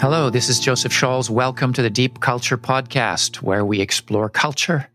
Hello, 0.00 0.28
this 0.28 0.48
is 0.48 0.58
Joseph 0.58 0.90
Shaules. 0.90 1.30
Welcome 1.30 1.72
to 1.74 1.82
the 1.82 1.90
Deep 1.90 2.18
Culture 2.18 2.58
Podcast, 2.58 3.36
where 3.36 3.64
we 3.64 3.80
explore 3.80 4.28
culture 4.28 4.88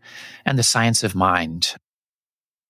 and 0.44 0.58
the 0.58 0.62
science 0.62 1.04
of 1.04 1.14
mind. 1.14 1.74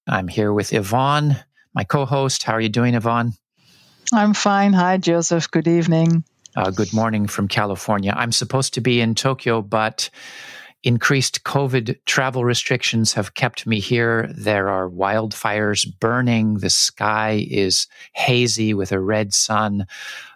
I'm 0.06 0.28
here 0.28 0.52
with 0.52 0.72
Yvonne, 0.72 1.36
my 1.74 1.82
co 1.82 2.04
host. 2.04 2.44
How 2.44 2.52
are 2.52 2.60
you 2.60 2.68
doing, 2.68 2.94
Yvonne? 2.94 3.32
I'm 4.12 4.32
fine. 4.32 4.72
Hi, 4.72 4.98
Joseph. 4.98 5.50
Good 5.50 5.66
evening. 5.66 6.22
Uh, 6.54 6.70
good 6.70 6.92
morning 6.92 7.26
from 7.26 7.48
California. 7.48 8.14
I'm 8.16 8.30
supposed 8.30 8.74
to 8.74 8.80
be 8.80 9.00
in 9.00 9.16
Tokyo, 9.16 9.60
but 9.60 10.10
increased 10.82 11.44
COVID 11.44 11.98
travel 12.06 12.44
restrictions 12.44 13.12
have 13.14 13.34
kept 13.34 13.66
me 13.66 13.80
here. 13.80 14.30
There 14.34 14.68
are 14.68 14.88
wildfires 14.88 15.86
burning. 15.98 16.58
The 16.58 16.70
sky 16.70 17.46
is 17.50 17.86
hazy 18.14 18.74
with 18.74 18.92
a 18.92 19.00
red 19.00 19.34
sun. 19.34 19.86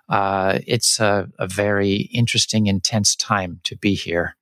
Uh, 0.08 0.58
it's 0.66 1.00
a, 1.00 1.28
a 1.38 1.46
very 1.46 2.08
interesting, 2.12 2.66
intense 2.66 3.14
time 3.16 3.60
to 3.64 3.76
be 3.76 3.94
here. 3.94 4.36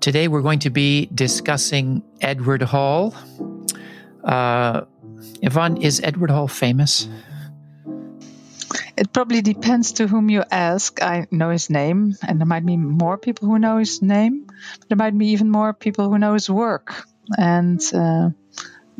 Today, 0.00 0.26
we're 0.26 0.42
going 0.42 0.58
to 0.60 0.70
be 0.70 1.06
discussing 1.14 2.02
Edward 2.20 2.62
Hall. 2.62 3.14
Uh, 4.24 4.82
Yvonne, 5.42 5.76
is 5.80 6.00
Edward 6.02 6.30
Hall 6.30 6.48
famous? 6.48 7.08
It 8.96 9.12
probably 9.12 9.42
depends 9.42 9.92
to 9.92 10.06
whom 10.06 10.28
you 10.28 10.44
ask. 10.50 11.02
I 11.02 11.26
know 11.30 11.50
his 11.50 11.70
name, 11.70 12.14
and 12.26 12.38
there 12.38 12.46
might 12.46 12.66
be 12.66 12.76
more 12.76 13.16
people 13.16 13.48
who 13.48 13.58
know 13.58 13.78
his 13.78 14.02
name. 14.02 14.46
There 14.88 14.96
might 14.96 15.16
be 15.16 15.28
even 15.28 15.50
more 15.50 15.72
people 15.72 16.10
who 16.10 16.18
know 16.18 16.34
his 16.34 16.50
work. 16.50 17.06
And 17.38 17.80
uh, 17.94 18.30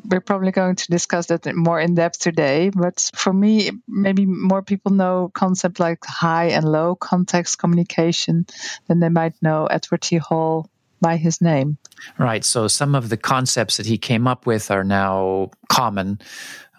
we're 0.05 0.21
probably 0.21 0.51
going 0.51 0.77
to 0.77 0.87
discuss 0.91 1.27
that 1.27 1.47
more 1.55 1.81
in 1.81 1.95
depth 1.95 2.19
today. 2.19 2.71
But 2.71 3.11
for 3.15 3.33
me, 3.33 3.71
maybe 3.87 4.27
more 4.27 4.62
people 4.62 4.93
know 4.93 5.31
concepts 5.33 5.81
like 5.81 6.05
high 6.05 6.47
and 6.47 6.65
low 6.65 6.95
context 6.95 7.59
communication 7.59 8.47
than 8.87 9.01
they 9.01 9.09
might 9.09 9.34
know 9.43 9.67
Edward 9.67 10.03
T. 10.03 10.17
Hall 10.17 10.71
by 11.01 11.17
his 11.17 11.41
name. 11.41 11.79
Right. 12.17 12.45
So 12.45 12.69
some 12.69 12.95
of 12.95 13.09
the 13.09 13.17
concepts 13.17 13.77
that 13.77 13.87
he 13.87 13.99
came 13.99 14.27
up 14.27 14.47
with 14.47 14.71
are 14.71 14.84
now 14.84 15.51
common. 15.69 16.21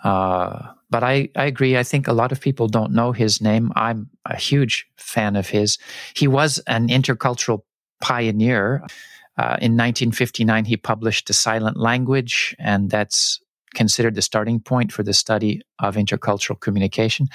Uh, 0.03 0.73
but 0.93 1.03
I, 1.03 1.27
I 1.35 1.45
agree. 1.45 1.75
I 1.75 1.81
think 1.81 2.07
a 2.07 2.13
lot 2.13 2.31
of 2.31 2.39
people 2.39 2.67
don't 2.67 2.91
know 2.93 3.13
his 3.13 3.41
name. 3.41 3.71
I'm 3.75 4.11
a 4.27 4.37
huge 4.37 4.85
fan 4.95 5.35
of 5.35 5.49
his. 5.49 5.79
He 6.15 6.27
was 6.27 6.59
an 6.67 6.89
intercultural 6.89 7.61
pioneer. 7.99 8.83
Uh, 9.35 9.57
in 9.57 9.73
1959, 9.73 10.65
he 10.65 10.77
published 10.77 11.25
The 11.25 11.33
Silent 11.33 11.77
Language, 11.77 12.55
and 12.59 12.91
that's 12.91 13.39
considered 13.73 14.13
the 14.13 14.21
starting 14.21 14.59
point 14.59 14.91
for 14.91 15.01
the 15.01 15.15
study 15.15 15.63
of 15.79 15.95
intercultural 15.95 16.59
communication. 16.59 17.25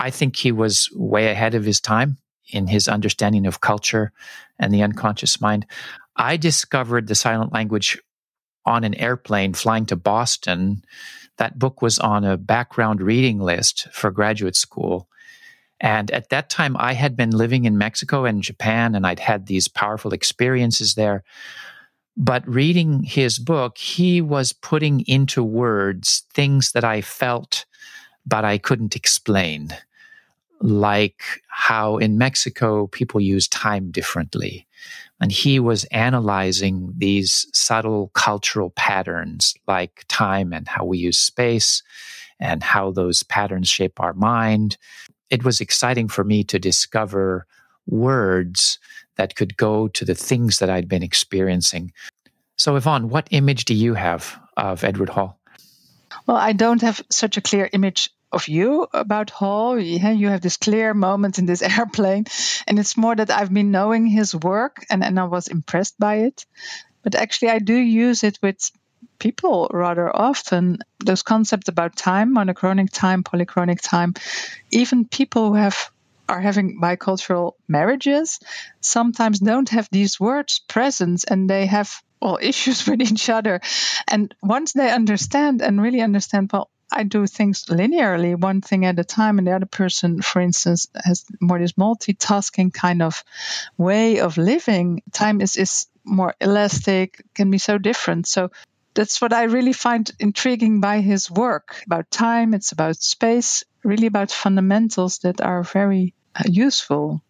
I 0.00 0.10
think 0.10 0.34
he 0.34 0.50
was 0.50 0.90
way 0.96 1.28
ahead 1.28 1.54
of 1.54 1.64
his 1.64 1.80
time 1.80 2.18
in 2.48 2.66
his 2.66 2.88
understanding 2.88 3.46
of 3.46 3.60
culture 3.60 4.10
and 4.58 4.74
the 4.74 4.82
unconscious 4.82 5.40
mind. 5.40 5.64
I 6.16 6.36
discovered 6.36 7.06
the 7.06 7.14
silent 7.14 7.52
language 7.52 8.00
on 8.66 8.82
an 8.82 8.94
airplane 8.94 9.54
flying 9.54 9.86
to 9.86 9.96
Boston. 9.96 10.82
That 11.40 11.58
book 11.58 11.80
was 11.80 11.98
on 11.98 12.22
a 12.22 12.36
background 12.36 13.00
reading 13.00 13.40
list 13.40 13.88
for 13.92 14.10
graduate 14.10 14.56
school. 14.56 15.08
And 15.80 16.10
at 16.10 16.28
that 16.28 16.50
time, 16.50 16.76
I 16.76 16.92
had 16.92 17.16
been 17.16 17.30
living 17.30 17.64
in 17.64 17.78
Mexico 17.78 18.26
and 18.26 18.42
Japan, 18.42 18.94
and 18.94 19.06
I'd 19.06 19.20
had 19.20 19.46
these 19.46 19.66
powerful 19.66 20.12
experiences 20.12 20.96
there. 20.96 21.24
But 22.14 22.46
reading 22.46 23.04
his 23.04 23.38
book, 23.38 23.78
he 23.78 24.20
was 24.20 24.52
putting 24.52 25.00
into 25.06 25.42
words 25.42 26.24
things 26.34 26.72
that 26.72 26.84
I 26.84 27.00
felt, 27.00 27.64
but 28.26 28.44
I 28.44 28.58
couldn't 28.58 28.94
explain, 28.94 29.70
like 30.60 31.22
how 31.48 31.96
in 31.96 32.18
Mexico 32.18 32.86
people 32.86 33.20
use 33.20 33.48
time 33.48 33.90
differently. 33.90 34.66
And 35.20 35.30
he 35.30 35.60
was 35.60 35.84
analyzing 35.84 36.92
these 36.96 37.46
subtle 37.52 38.08
cultural 38.14 38.70
patterns 38.70 39.54
like 39.66 40.04
time 40.08 40.52
and 40.52 40.66
how 40.66 40.84
we 40.84 40.98
use 40.98 41.18
space 41.18 41.82
and 42.38 42.62
how 42.62 42.90
those 42.90 43.22
patterns 43.22 43.68
shape 43.68 44.00
our 44.00 44.14
mind. 44.14 44.76
It 45.28 45.44
was 45.44 45.60
exciting 45.60 46.08
for 46.08 46.24
me 46.24 46.42
to 46.44 46.58
discover 46.58 47.46
words 47.86 48.78
that 49.16 49.36
could 49.36 49.56
go 49.56 49.88
to 49.88 50.04
the 50.04 50.14
things 50.14 50.58
that 50.58 50.70
I'd 50.70 50.88
been 50.88 51.02
experiencing. 51.02 51.92
So, 52.56 52.76
Yvonne, 52.76 53.08
what 53.08 53.28
image 53.30 53.66
do 53.66 53.74
you 53.74 53.94
have 53.94 54.38
of 54.56 54.84
Edward 54.84 55.10
Hall? 55.10 55.38
Well, 56.26 56.36
I 56.36 56.52
don't 56.52 56.82
have 56.82 57.02
such 57.10 57.36
a 57.36 57.40
clear 57.40 57.68
image 57.72 58.10
of 58.32 58.48
you 58.48 58.86
about 58.92 59.30
Hall. 59.30 59.78
You 59.78 60.28
have 60.28 60.40
this 60.40 60.56
clear 60.56 60.94
moment 60.94 61.38
in 61.38 61.46
this 61.46 61.62
airplane, 61.78 62.24
and 62.66 62.78
it's 62.78 62.96
more 62.96 63.16
that 63.16 63.30
I've 63.30 63.52
been 63.52 63.70
knowing 63.70 64.06
his 64.06 64.34
work 64.34 64.84
and, 64.90 65.04
and 65.04 65.18
I 65.18 65.24
was 65.24 65.48
impressed 65.48 65.98
by 65.98 66.16
it. 66.16 66.46
But 67.02 67.14
actually, 67.14 67.50
I 67.50 67.58
do 67.58 67.74
use 67.74 68.24
it 68.24 68.38
with 68.42 68.70
people 69.18 69.70
rather 69.72 70.14
often. 70.14 70.78
Those 71.04 71.22
concepts 71.22 71.68
about 71.68 71.96
time, 71.96 72.32
monochronic 72.32 72.90
time, 72.92 73.24
polychronic 73.24 73.80
time, 73.80 74.14
even 74.70 75.06
people 75.06 75.48
who 75.48 75.54
have 75.54 75.90
are 76.28 76.40
having 76.40 76.80
bicultural 76.80 77.54
marriages 77.66 78.38
sometimes 78.80 79.40
don't 79.40 79.70
have 79.70 79.88
these 79.90 80.20
words 80.20 80.60
present 80.68 81.24
and 81.28 81.50
they 81.50 81.66
have 81.66 81.92
well 82.22 82.38
issues 82.50 82.86
with 82.86 83.00
each 83.00 83.28
other 83.28 83.60
and 84.06 84.32
once 84.40 84.72
they 84.72 84.90
understand 84.90 85.60
and 85.60 85.82
really 85.82 86.00
understand 86.00 86.48
well 86.52 86.69
I 86.92 87.04
do 87.04 87.26
things 87.26 87.64
linearly, 87.66 88.36
one 88.36 88.60
thing 88.60 88.84
at 88.84 88.98
a 88.98 89.04
time, 89.04 89.38
and 89.38 89.46
the 89.46 89.52
other 89.52 89.66
person, 89.66 90.22
for 90.22 90.40
instance, 90.40 90.88
has 91.04 91.24
more 91.40 91.58
this 91.58 91.72
multitasking 91.72 92.72
kind 92.72 93.02
of 93.02 93.24
way 93.76 94.20
of 94.20 94.36
living. 94.36 95.02
Time 95.12 95.40
is, 95.40 95.56
is 95.56 95.86
more 96.04 96.34
elastic, 96.40 97.24
can 97.34 97.50
be 97.50 97.58
so 97.58 97.78
different. 97.78 98.26
So 98.26 98.50
that's 98.94 99.20
what 99.20 99.32
I 99.32 99.44
really 99.44 99.72
find 99.72 100.10
intriguing 100.18 100.80
by 100.80 101.00
his 101.00 101.30
work 101.30 101.82
about 101.86 102.10
time, 102.10 102.54
it's 102.54 102.72
about 102.72 102.96
space, 102.96 103.64
really 103.84 104.06
about 104.06 104.30
fundamentals 104.30 105.18
that 105.18 105.40
are 105.40 105.62
very 105.62 106.14
uh, 106.34 106.42
useful. 106.46 107.22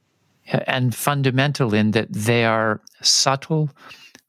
And 0.66 0.94
fundamental 0.94 1.74
in 1.74 1.92
that 1.92 2.12
they 2.12 2.44
are 2.44 2.80
subtle 3.02 3.70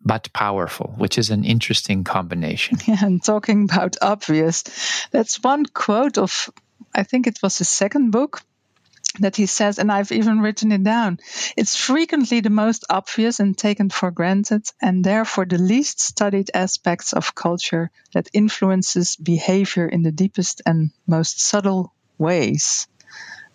but 0.04 0.32
powerful, 0.34 0.94
which 0.98 1.18
is 1.18 1.30
an 1.30 1.44
interesting 1.44 2.04
combination. 2.04 2.78
Yeah, 2.86 2.98
and 3.06 3.24
talking 3.24 3.64
about 3.64 3.98
obvious, 4.02 4.64
that's 5.12 5.44
one 5.44 5.66
quote 5.66 6.18
of, 6.18 6.50
I 6.96 7.04
think 7.04 7.28
it 7.28 7.40
was 7.42 7.58
his 7.58 7.70
second 7.70 8.12
book, 8.12 8.42
that 9.20 9.36
he 9.36 9.46
says, 9.46 9.78
and 9.78 9.92
I've 9.92 10.12
even 10.12 10.40
written 10.40 10.72
it 10.72 10.84
down. 10.84 11.20
It's 11.58 11.76
frequently 11.76 12.40
the 12.40 12.50
most 12.50 12.86
obvious 12.90 13.40
and 13.40 13.58
taken 13.58 13.90
for 13.90 14.10
granted, 14.10 14.64
and 14.82 15.04
therefore 15.04 15.46
the 15.46 15.58
least 15.58 16.00
studied 16.00 16.50
aspects 16.54 17.12
of 17.12 17.36
culture 17.36 17.92
that 18.14 18.30
influences 18.32 19.18
behavior 19.18 19.88
in 19.88 20.02
the 20.02 20.14
deepest 20.14 20.62
and 20.66 20.92
most 21.08 21.42
subtle 21.42 21.94
ways. 22.18 22.88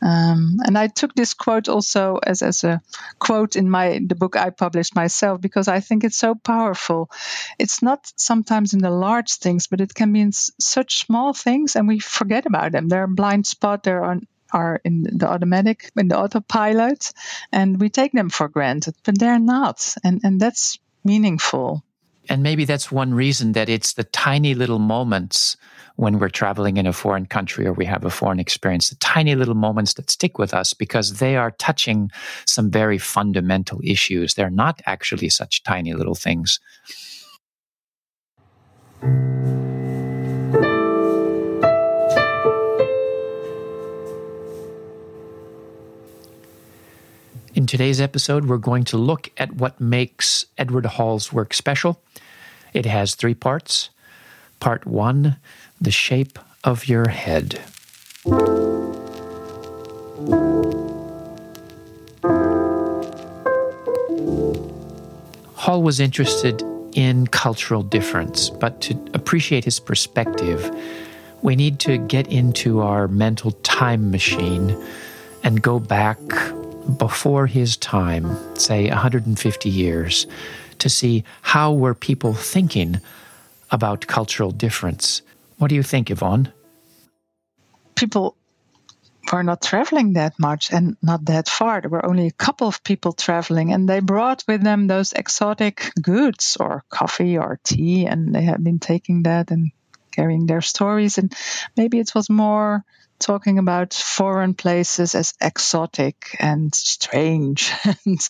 Um, 0.02 0.58
and 0.64 0.76
I 0.76 0.88
took 0.88 1.14
this 1.14 1.34
quote 1.34 1.68
also 1.68 2.18
as, 2.22 2.42
as 2.42 2.64
a 2.64 2.82
quote 3.18 3.56
in 3.56 3.70
my 3.70 4.00
the 4.06 4.14
book 4.14 4.36
I 4.36 4.50
published 4.50 4.94
myself 4.94 5.40
because 5.40 5.68
I 5.68 5.80
think 5.80 6.04
it's 6.04 6.18
so 6.18 6.34
powerful. 6.34 7.10
It's 7.58 7.82
not 7.82 8.12
sometimes 8.16 8.74
in 8.74 8.80
the 8.80 8.90
large 8.90 9.34
things, 9.34 9.66
but 9.66 9.80
it 9.80 9.94
can 9.94 10.12
be 10.12 10.20
in 10.20 10.28
s- 10.28 10.50
such 10.60 10.98
small 11.06 11.32
things, 11.32 11.76
and 11.76 11.88
we 11.88 11.98
forget 11.98 12.46
about 12.46 12.72
them. 12.72 12.88
They're 12.88 13.04
a 13.04 13.08
blind 13.08 13.46
spot. 13.46 13.82
They're 13.82 14.04
on 14.04 14.26
are 14.52 14.80
in 14.84 15.02
the 15.02 15.28
automatic 15.28 15.90
in 15.96 16.08
the 16.08 16.18
autopilot, 16.18 17.12
and 17.50 17.80
we 17.80 17.88
take 17.88 18.12
them 18.12 18.28
for 18.28 18.48
granted, 18.48 18.94
but 19.04 19.18
they're 19.18 19.38
not, 19.38 19.94
and 20.04 20.20
and 20.24 20.40
that's 20.40 20.78
meaningful. 21.04 21.82
And 22.28 22.42
maybe 22.42 22.64
that's 22.64 22.90
one 22.90 23.14
reason 23.14 23.52
that 23.52 23.68
it's 23.68 23.92
the 23.92 24.04
tiny 24.04 24.54
little 24.54 24.80
moments 24.80 25.56
when 25.96 26.18
we're 26.18 26.28
traveling 26.28 26.76
in 26.76 26.86
a 26.86 26.92
foreign 26.92 27.26
country 27.26 27.66
or 27.66 27.72
we 27.72 27.86
have 27.86 28.04
a 28.04 28.10
foreign 28.10 28.38
experience, 28.38 28.90
the 28.90 28.96
tiny 28.96 29.34
little 29.34 29.54
moments 29.54 29.94
that 29.94 30.10
stick 30.10 30.38
with 30.38 30.54
us 30.54 30.74
because 30.74 31.14
they 31.14 31.36
are 31.36 31.50
touching 31.52 32.10
some 32.46 32.70
very 32.70 32.98
fundamental 32.98 33.80
issues. 33.82 34.34
They're 34.34 34.50
not 34.50 34.80
actually 34.86 35.30
such 35.30 35.62
tiny 35.62 35.94
little 35.94 36.14
things. 36.14 36.60
In 47.54 47.66
today's 47.66 48.02
episode, 48.02 48.44
we're 48.44 48.58
going 48.58 48.84
to 48.84 48.98
look 48.98 49.30
at 49.38 49.54
what 49.54 49.80
makes 49.80 50.44
Edward 50.58 50.84
Hall's 50.84 51.32
work 51.32 51.54
special. 51.54 52.02
It 52.74 52.84
has 52.84 53.14
three 53.14 53.34
parts. 53.34 53.88
Part 54.60 54.86
one 54.86 55.36
the 55.80 55.90
shape 55.90 56.38
of 56.64 56.88
your 56.88 57.08
head. 57.08 57.60
Hall 65.54 65.82
was 65.82 66.00
interested 66.00 66.62
in 66.94 67.26
cultural 67.26 67.82
difference, 67.82 68.50
but 68.50 68.80
to 68.80 68.92
appreciate 69.14 69.64
his 69.64 69.78
perspective, 69.78 70.70
we 71.42 71.56
need 71.56 71.78
to 71.80 71.98
get 71.98 72.26
into 72.28 72.80
our 72.80 73.06
mental 73.08 73.50
time 73.62 74.10
machine 74.10 74.76
and 75.44 75.60
go 75.62 75.78
back 75.78 76.18
before 76.98 77.46
his 77.46 77.76
time, 77.76 78.36
say 78.56 78.88
150 78.88 79.68
years, 79.68 80.26
to 80.78 80.88
see 80.88 81.24
how 81.42 81.72
were 81.72 81.94
people 81.94 82.32
thinking 82.32 83.00
about 83.70 84.06
cultural 84.06 84.50
difference. 84.50 85.22
What 85.58 85.68
do 85.68 85.74
you 85.74 85.82
think, 85.82 86.10
Yvonne? 86.10 86.52
People 87.94 88.36
were 89.32 89.42
not 89.42 89.62
traveling 89.62 90.12
that 90.12 90.38
much 90.38 90.72
and 90.72 90.96
not 91.02 91.24
that 91.24 91.48
far. 91.48 91.80
There 91.80 91.90
were 91.90 92.06
only 92.06 92.26
a 92.28 92.32
couple 92.32 92.68
of 92.68 92.84
people 92.84 93.12
traveling, 93.12 93.72
and 93.72 93.88
they 93.88 94.00
brought 94.00 94.44
with 94.46 94.62
them 94.62 94.86
those 94.86 95.12
exotic 95.12 95.90
goods 96.00 96.56
or 96.60 96.84
coffee 96.90 97.38
or 97.38 97.58
tea, 97.64 98.06
and 98.06 98.34
they 98.34 98.42
had 98.42 98.62
been 98.62 98.78
taking 98.78 99.24
that 99.24 99.50
and 99.50 99.72
carrying 100.12 100.46
their 100.46 100.62
stories. 100.62 101.18
And 101.18 101.34
maybe 101.76 101.98
it 101.98 102.14
was 102.14 102.30
more 102.30 102.84
talking 103.18 103.58
about 103.58 103.94
foreign 103.94 104.54
places 104.54 105.14
as 105.14 105.34
exotic 105.40 106.36
and 106.38 106.74
strange 106.74 107.72
and 108.04 108.28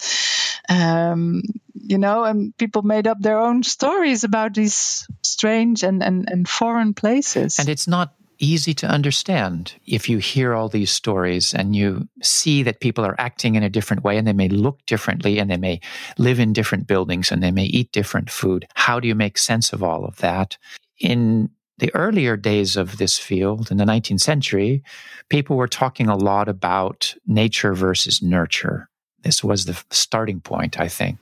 um, 0.68 1.42
you 1.74 1.98
know 1.98 2.24
and 2.24 2.56
people 2.56 2.82
made 2.82 3.06
up 3.06 3.20
their 3.20 3.38
own 3.38 3.62
stories 3.62 4.24
about 4.24 4.54
these 4.54 5.06
strange 5.22 5.82
and, 5.82 6.02
and, 6.02 6.28
and 6.30 6.48
foreign 6.48 6.94
places 6.94 7.58
and 7.58 7.68
it's 7.68 7.88
not 7.88 8.14
easy 8.38 8.74
to 8.74 8.86
understand 8.86 9.74
if 9.86 10.08
you 10.08 10.18
hear 10.18 10.54
all 10.54 10.68
these 10.68 10.90
stories 10.90 11.54
and 11.54 11.74
you 11.74 12.08
see 12.22 12.62
that 12.62 12.80
people 12.80 13.04
are 13.04 13.18
acting 13.18 13.54
in 13.54 13.62
a 13.62 13.70
different 13.70 14.04
way 14.04 14.16
and 14.16 14.26
they 14.26 14.32
may 14.32 14.48
look 14.48 14.84
differently 14.86 15.38
and 15.38 15.50
they 15.50 15.56
may 15.56 15.80
live 16.18 16.38
in 16.38 16.52
different 16.52 16.86
buildings 16.86 17.30
and 17.32 17.42
they 17.42 17.50
may 17.50 17.64
eat 17.64 17.92
different 17.92 18.30
food. 18.30 18.66
How 18.74 19.00
do 19.00 19.08
you 19.08 19.14
make 19.14 19.38
sense 19.38 19.72
of 19.72 19.82
all 19.82 20.04
of 20.04 20.16
that? 20.16 20.58
In 20.98 21.50
the 21.78 21.94
earlier 21.94 22.36
days 22.36 22.76
of 22.76 22.96
this 22.96 23.18
field 23.18 23.70
in 23.70 23.76
the 23.76 23.84
19th 23.84 24.20
century, 24.20 24.82
people 25.28 25.56
were 25.56 25.68
talking 25.68 26.08
a 26.08 26.16
lot 26.16 26.48
about 26.48 27.14
nature 27.26 27.74
versus 27.74 28.22
nurture. 28.22 28.88
This 29.22 29.44
was 29.44 29.64
the 29.64 29.82
starting 29.90 30.40
point, 30.40 30.78
I 30.80 30.88
think. 30.88 31.18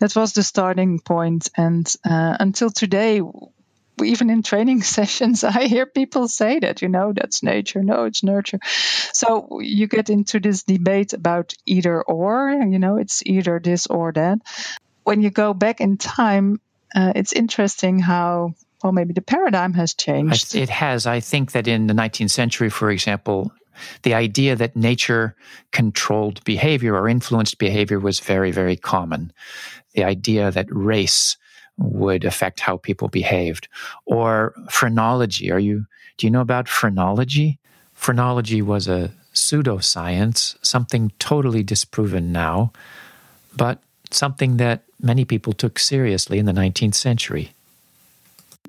That 0.00 0.16
was 0.16 0.32
the 0.32 0.42
starting 0.42 0.98
point. 0.98 1.48
and 1.56 1.86
uh, 2.04 2.36
until 2.40 2.70
today, 2.70 3.20
even 4.02 4.30
in 4.30 4.42
training 4.42 4.82
sessions, 4.96 5.44
I 5.44 5.66
hear 5.66 5.86
people 5.86 6.28
say 6.28 6.58
that, 6.60 6.82
you 6.82 6.88
know, 6.88 7.12
that's 7.12 7.42
nature, 7.42 7.82
no, 7.82 8.04
it's 8.04 8.22
nurture. 8.22 8.58
So 9.12 9.60
you 9.60 9.86
get 9.86 10.10
into 10.10 10.40
this 10.40 10.62
debate 10.62 11.12
about 11.12 11.54
either 11.66 12.02
or, 12.02 12.50
you 12.50 12.78
know, 12.78 12.96
it's 12.96 13.22
either 13.26 13.60
this 13.60 13.86
or 13.86 14.12
that. 14.12 14.38
When 15.04 15.20
you 15.22 15.30
go 15.30 15.52
back 15.52 15.80
in 15.80 15.98
time, 15.98 16.60
uh, 16.94 17.12
it's 17.14 17.32
interesting 17.32 17.98
how 17.98 18.54
well, 18.82 18.92
maybe 18.92 19.12
the 19.12 19.22
paradigm 19.22 19.74
has 19.74 19.94
changed. 19.94 20.54
It 20.54 20.68
has. 20.68 21.06
I 21.06 21.20
think 21.20 21.52
that 21.52 21.68
in 21.68 21.86
the 21.86 21.94
19th 21.94 22.30
century, 22.30 22.68
for 22.68 22.90
example, 22.90 23.52
the 24.02 24.14
idea 24.14 24.56
that 24.56 24.76
nature 24.76 25.34
controlled 25.70 26.42
behavior 26.44 26.94
or 26.94 27.08
influenced 27.08 27.58
behavior 27.58 27.98
was 27.98 28.20
very, 28.20 28.50
very 28.50 28.76
common. 28.76 29.32
The 29.94 30.04
idea 30.04 30.50
that 30.50 30.66
race 30.70 31.36
would 31.78 32.24
affect 32.24 32.60
how 32.60 32.76
people 32.76 33.08
behaved 33.08 33.68
or 34.04 34.54
phrenology. 34.70 35.50
Are 35.50 35.58
you, 35.58 35.86
do 36.18 36.26
you 36.26 36.30
know 36.30 36.40
about 36.40 36.68
phrenology? 36.68 37.58
Phrenology 37.94 38.62
was 38.62 38.88
a 38.88 39.10
pseudoscience, 39.32 40.56
something 40.62 41.12
totally 41.18 41.62
disproven 41.62 42.32
now, 42.32 42.72
but 43.56 43.82
something 44.10 44.58
that 44.58 44.82
many 45.00 45.24
people 45.24 45.52
took 45.52 45.78
seriously 45.78 46.38
in 46.38 46.46
the 46.46 46.52
19th 46.52 46.94
century 46.94 47.52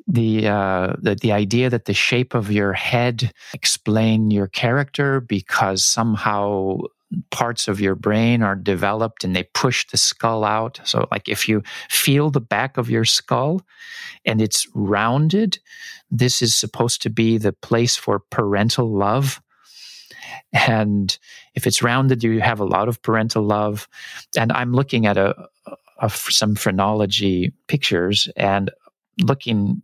the, 0.07 0.47
uh, 0.47 0.93
the 1.01 1.15
the 1.15 1.31
idea 1.31 1.69
that 1.69 1.85
the 1.85 1.93
shape 1.93 2.33
of 2.33 2.51
your 2.51 2.73
head 2.73 3.31
explain 3.53 4.31
your 4.31 4.47
character 4.47 5.21
because 5.21 5.83
somehow 5.83 6.79
parts 7.29 7.67
of 7.67 7.79
your 7.79 7.95
brain 7.95 8.41
are 8.41 8.55
developed 8.55 9.23
and 9.23 9.35
they 9.35 9.43
push 9.53 9.87
the 9.87 9.97
skull 9.97 10.43
out. 10.43 10.79
So, 10.83 11.07
like 11.11 11.29
if 11.29 11.47
you 11.47 11.63
feel 11.89 12.29
the 12.29 12.41
back 12.41 12.77
of 12.77 12.89
your 12.89 13.05
skull 13.05 13.61
and 14.25 14.41
it's 14.41 14.67
rounded, 14.73 15.59
this 16.09 16.41
is 16.41 16.55
supposed 16.55 17.01
to 17.03 17.09
be 17.09 17.37
the 17.37 17.53
place 17.53 17.95
for 17.95 18.19
parental 18.19 18.91
love. 18.91 19.41
And 20.51 21.17
if 21.55 21.67
it's 21.67 21.83
rounded, 21.83 22.23
you 22.23 22.41
have 22.41 22.59
a 22.59 22.65
lot 22.65 22.87
of 22.87 23.01
parental 23.01 23.43
love. 23.43 23.87
And 24.37 24.51
I'm 24.51 24.73
looking 24.73 25.05
at 25.05 25.17
a, 25.17 25.35
a 25.99 26.09
some 26.09 26.55
phrenology 26.55 27.53
pictures 27.67 28.29
and 28.35 28.71
looking 29.21 29.81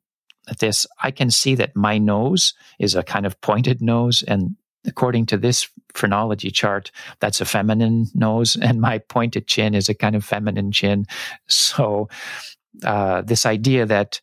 at 0.50 0.60
this, 0.60 0.88
I 1.04 1.12
can 1.12 1.32
see 1.32 1.56
that 1.56 1.76
my 1.76 1.98
nose 1.98 2.54
is 2.80 2.96
a 2.96 3.04
kind 3.04 3.26
of 3.26 3.40
pointed 3.42 3.82
nose. 3.82 4.24
And 4.24 4.56
according 4.86 5.28
to 5.28 5.38
this 5.38 5.70
phrenology 5.94 6.52
chart, 6.52 6.92
that's 7.20 7.42
a 7.42 7.46
feminine 7.46 8.08
nose. 8.14 8.56
And 8.62 8.82
my 8.82 9.00
pointed 9.00 9.48
chin 9.48 9.74
is 9.76 9.90
a 9.90 9.94
kind 9.94 10.16
of 10.16 10.26
feminine 10.26 10.72
chin. 10.72 11.06
So, 11.48 12.10
uh, 12.84 13.22
this 13.22 13.46
idea 13.46 13.86
that 13.86 14.22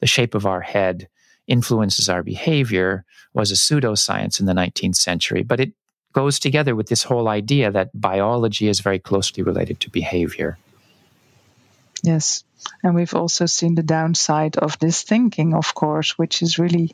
the 0.00 0.06
shape 0.06 0.34
of 0.34 0.46
our 0.46 0.60
head 0.60 1.08
influences 1.46 2.08
our 2.08 2.22
behavior 2.22 3.04
was 3.34 3.50
a 3.50 3.54
pseudoscience 3.54 4.40
in 4.40 4.46
the 4.46 4.52
19th 4.52 4.96
century, 4.96 5.42
but 5.42 5.60
it 5.60 5.72
goes 6.12 6.38
together 6.38 6.74
with 6.74 6.88
this 6.88 7.02
whole 7.02 7.28
idea 7.28 7.70
that 7.70 7.90
biology 7.94 8.68
is 8.68 8.80
very 8.80 8.98
closely 8.98 9.42
related 9.42 9.80
to 9.80 9.90
behavior. 9.90 10.56
Yes. 12.02 12.44
And 12.82 12.94
we've 12.94 13.14
also 13.14 13.46
seen 13.46 13.74
the 13.74 13.82
downside 13.82 14.56
of 14.56 14.78
this 14.78 15.02
thinking, 15.02 15.54
of 15.54 15.74
course, 15.74 16.18
which 16.18 16.42
is 16.42 16.58
really 16.58 16.92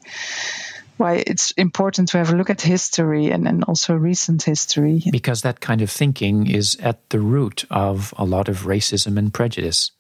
why 0.97 1.25
it's 1.27 1.51
important 1.53 2.09
to 2.09 2.19
have 2.19 2.33
a 2.33 2.37
look 2.37 2.51
at 2.51 2.61
history 2.61 3.31
and, 3.31 3.49
and 3.49 3.65
also 3.65 3.95
recent 3.95 4.43
history. 4.43 5.03
Because 5.11 5.43
that 5.43 5.61
kind 5.61 5.83
of 5.83 5.91
thinking 5.91 6.47
is 6.47 6.77
at 6.77 7.09
the 7.11 7.19
root 7.19 7.65
of 7.71 8.15
a 8.17 8.25
lot 8.25 8.49
of 8.49 8.63
racism 8.63 9.17
and 9.17 9.33
prejudice. 9.33 9.91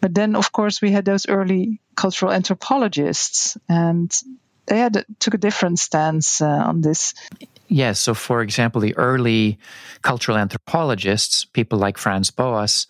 But 0.00 0.14
then, 0.14 0.36
of 0.36 0.52
course, 0.52 0.80
we 0.80 0.92
had 0.92 1.04
those 1.04 1.28
early 1.28 1.80
cultural 1.96 2.32
anthropologists, 2.32 3.58
and 3.68 4.14
they 4.66 4.78
had 4.78 5.04
took 5.18 5.34
a 5.34 5.38
different 5.38 5.78
stance 5.80 6.40
uh, 6.40 6.46
on 6.46 6.82
this. 6.82 7.14
Yes. 7.68 7.98
So, 7.98 8.14
for 8.14 8.42
example, 8.42 8.80
the 8.80 8.96
early 8.96 9.58
cultural 10.02 10.38
anthropologists, 10.38 11.44
people 11.44 11.78
like 11.78 11.98
Franz 11.98 12.30
Boas, 12.30 12.86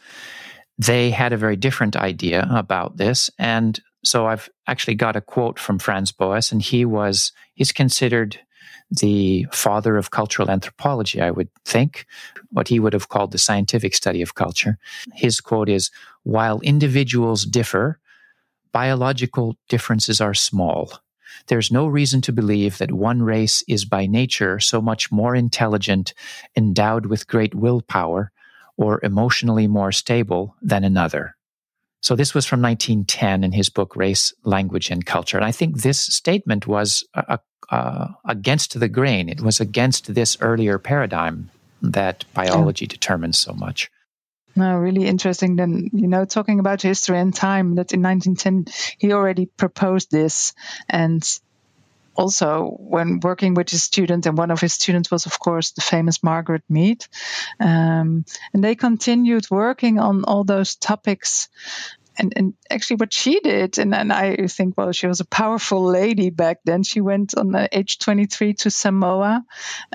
they 0.78 1.10
had 1.10 1.32
a 1.32 1.38
very 1.38 1.56
different 1.56 1.96
idea 1.96 2.46
about 2.50 2.96
this. 2.96 3.30
And 3.38 3.80
so 4.04 4.26
I've 4.26 4.48
actually 4.66 4.94
got 4.94 5.16
a 5.16 5.20
quote 5.20 5.58
from 5.58 5.78
Franz 5.78 6.12
Boas, 6.12 6.52
and 6.52 6.62
he 6.62 6.84
was, 6.84 7.32
he's 7.54 7.72
considered 7.72 8.38
the 8.90 9.46
father 9.52 9.96
of 9.96 10.10
cultural 10.10 10.50
anthropology, 10.50 11.20
I 11.20 11.30
would 11.30 11.48
think, 11.64 12.06
what 12.50 12.68
he 12.68 12.78
would 12.78 12.92
have 12.92 13.08
called 13.08 13.32
the 13.32 13.38
scientific 13.38 13.94
study 13.94 14.22
of 14.22 14.36
culture. 14.36 14.78
His 15.14 15.40
quote 15.40 15.68
is 15.68 15.90
While 16.22 16.60
individuals 16.60 17.44
differ, 17.44 17.98
biological 18.72 19.56
differences 19.68 20.20
are 20.20 20.34
small. 20.34 20.92
There's 21.48 21.72
no 21.72 21.86
reason 21.86 22.20
to 22.22 22.32
believe 22.32 22.78
that 22.78 22.92
one 22.92 23.22
race 23.22 23.62
is 23.68 23.84
by 23.84 24.06
nature 24.06 24.60
so 24.60 24.80
much 24.80 25.10
more 25.10 25.34
intelligent, 25.34 26.14
endowed 26.56 27.06
with 27.06 27.26
great 27.26 27.54
willpower, 27.54 28.32
or 28.76 29.00
emotionally 29.02 29.66
more 29.66 29.92
stable 29.92 30.54
than 30.62 30.84
another. 30.84 31.36
So 32.02 32.14
this 32.14 32.34
was 32.34 32.46
from 32.46 32.62
1910 32.62 33.42
in 33.42 33.52
his 33.52 33.68
book 33.68 33.96
Race, 33.96 34.32
Language, 34.44 34.90
and 34.90 35.04
Culture. 35.04 35.36
And 35.38 35.46
I 35.46 35.52
think 35.52 35.78
this 35.78 35.98
statement 35.98 36.66
was 36.66 37.04
uh, 37.14 37.38
uh, 37.70 38.08
against 38.24 38.78
the 38.78 38.88
grain. 38.88 39.28
It 39.28 39.40
was 39.40 39.60
against 39.60 40.14
this 40.14 40.36
earlier 40.40 40.78
paradigm 40.78 41.50
that 41.82 42.24
biology 42.32 42.84
yeah. 42.84 42.90
determines 42.90 43.38
so 43.38 43.52
much. 43.52 43.90
No, 44.54 44.76
really 44.76 45.06
interesting. 45.06 45.56
Then, 45.56 45.90
you 45.92 46.08
know, 46.08 46.24
talking 46.24 46.60
about 46.60 46.80
history 46.80 47.18
and 47.18 47.34
time, 47.34 47.74
that 47.74 47.92
in 47.92 48.02
1910 48.02 48.72
he 48.98 49.12
already 49.12 49.46
proposed 49.46 50.10
this. 50.10 50.54
And 50.88 51.22
also 52.16 52.76
when 52.78 53.20
working 53.20 53.54
with 53.54 53.70
his 53.70 53.82
student, 53.82 54.26
and 54.26 54.36
one 54.36 54.50
of 54.50 54.60
his 54.60 54.72
students 54.72 55.10
was, 55.10 55.26
of 55.26 55.38
course, 55.38 55.72
the 55.72 55.80
famous 55.80 56.22
Margaret 56.22 56.62
Mead. 56.68 57.04
Um, 57.60 58.24
and 58.52 58.64
they 58.64 58.74
continued 58.74 59.46
working 59.50 59.98
on 59.98 60.24
all 60.24 60.44
those 60.44 60.76
topics. 60.76 61.48
And, 62.18 62.32
and 62.34 62.54
actually, 62.70 62.96
what 62.96 63.12
she 63.12 63.40
did, 63.40 63.78
and, 63.78 63.94
and 63.94 64.10
I 64.10 64.46
think, 64.46 64.74
well, 64.78 64.92
she 64.92 65.06
was 65.06 65.20
a 65.20 65.26
powerful 65.26 65.84
lady 65.84 66.30
back 66.30 66.60
then. 66.64 66.82
She 66.82 67.02
went 67.02 67.36
on 67.36 67.52
the 67.52 67.68
age 67.70 67.98
23 67.98 68.54
to 68.54 68.70
Samoa, 68.70 69.44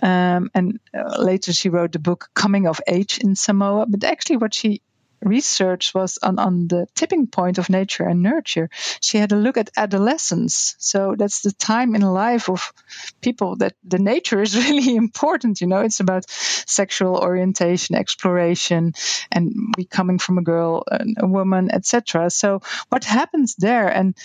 um, 0.03 0.51
and 0.53 0.79
uh, 0.93 1.19
later 1.19 1.51
she 1.51 1.69
wrote 1.69 1.93
the 1.93 1.99
book 1.99 2.29
Coming 2.35 2.67
of 2.67 2.79
Age 2.87 3.17
in 3.17 3.35
Samoa. 3.35 3.87
But 3.87 4.03
actually, 4.03 4.37
what 4.37 4.53
she 4.53 4.83
research 5.21 5.93
was 5.93 6.17
on, 6.21 6.39
on 6.39 6.67
the 6.67 6.87
tipping 6.95 7.27
point 7.27 7.57
of 7.57 7.69
nature 7.69 8.03
and 8.03 8.21
nurture. 8.21 8.69
She 9.01 9.17
had 9.17 9.31
a 9.31 9.35
look 9.35 9.57
at 9.57 9.69
adolescence. 9.77 10.75
So 10.79 11.15
that's 11.17 11.41
the 11.41 11.51
time 11.51 11.95
in 11.95 12.01
life 12.01 12.49
of 12.49 12.73
people 13.21 13.57
that 13.57 13.75
the 13.83 13.99
nature 13.99 14.41
is 14.41 14.55
really 14.69 14.95
important. 14.95 15.61
You 15.61 15.67
know, 15.67 15.81
it's 15.81 15.99
about 15.99 16.29
sexual 16.29 17.17
orientation, 17.17 17.95
exploration, 17.95 18.93
and 19.31 19.53
becoming 19.75 20.19
from 20.19 20.37
a 20.37 20.43
girl, 20.43 20.83
a 21.17 21.27
woman, 21.27 21.71
etc. 21.71 22.29
So 22.29 22.61
what 22.89 23.03
happens 23.03 23.55
there? 23.55 23.87
And 23.87 24.15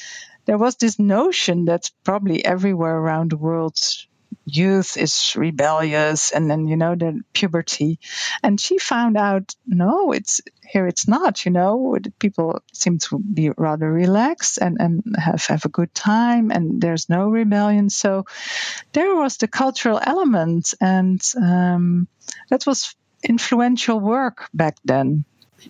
there 0.47 0.59
was 0.59 0.77
this 0.77 0.99
notion 0.99 1.67
that 1.67 1.91
probably 2.05 2.45
everywhere 2.45 2.97
around 2.97 3.31
the 3.31 3.37
world 3.37 3.77
youth 4.45 4.97
is 4.97 5.35
rebellious 5.37 6.31
and 6.31 6.51
then 6.51 6.67
you 6.67 6.77
know 6.77 6.95
the 6.95 7.21
puberty. 7.33 7.99
And 8.43 8.61
she 8.61 8.79
found 8.79 9.17
out 9.17 9.55
no 9.67 10.13
it's 10.13 10.41
here 10.65 10.87
it's 10.87 11.09
not 11.09 11.45
you 11.45 11.53
know 11.53 11.97
people 12.19 12.63
seem 12.73 12.99
to 12.99 13.19
be 13.19 13.51
rather 13.51 13.91
relaxed 13.91 14.59
and 14.59 14.77
and 14.81 15.03
have 15.19 15.45
have 15.47 15.65
a 15.65 15.71
good 15.71 15.95
time 15.95 16.51
and 16.51 16.81
there's 16.81 17.09
no 17.09 17.29
rebellion. 17.29 17.91
So 17.91 18.25
there 18.93 19.15
was 19.15 19.37
the 19.37 19.49
cultural 19.49 20.01
element 20.03 20.75
and 20.81 21.21
um, 21.37 22.09
that 22.51 22.67
was 22.67 22.95
influential 23.23 23.99
work 23.99 24.49
back 24.55 24.77
then 24.85 25.25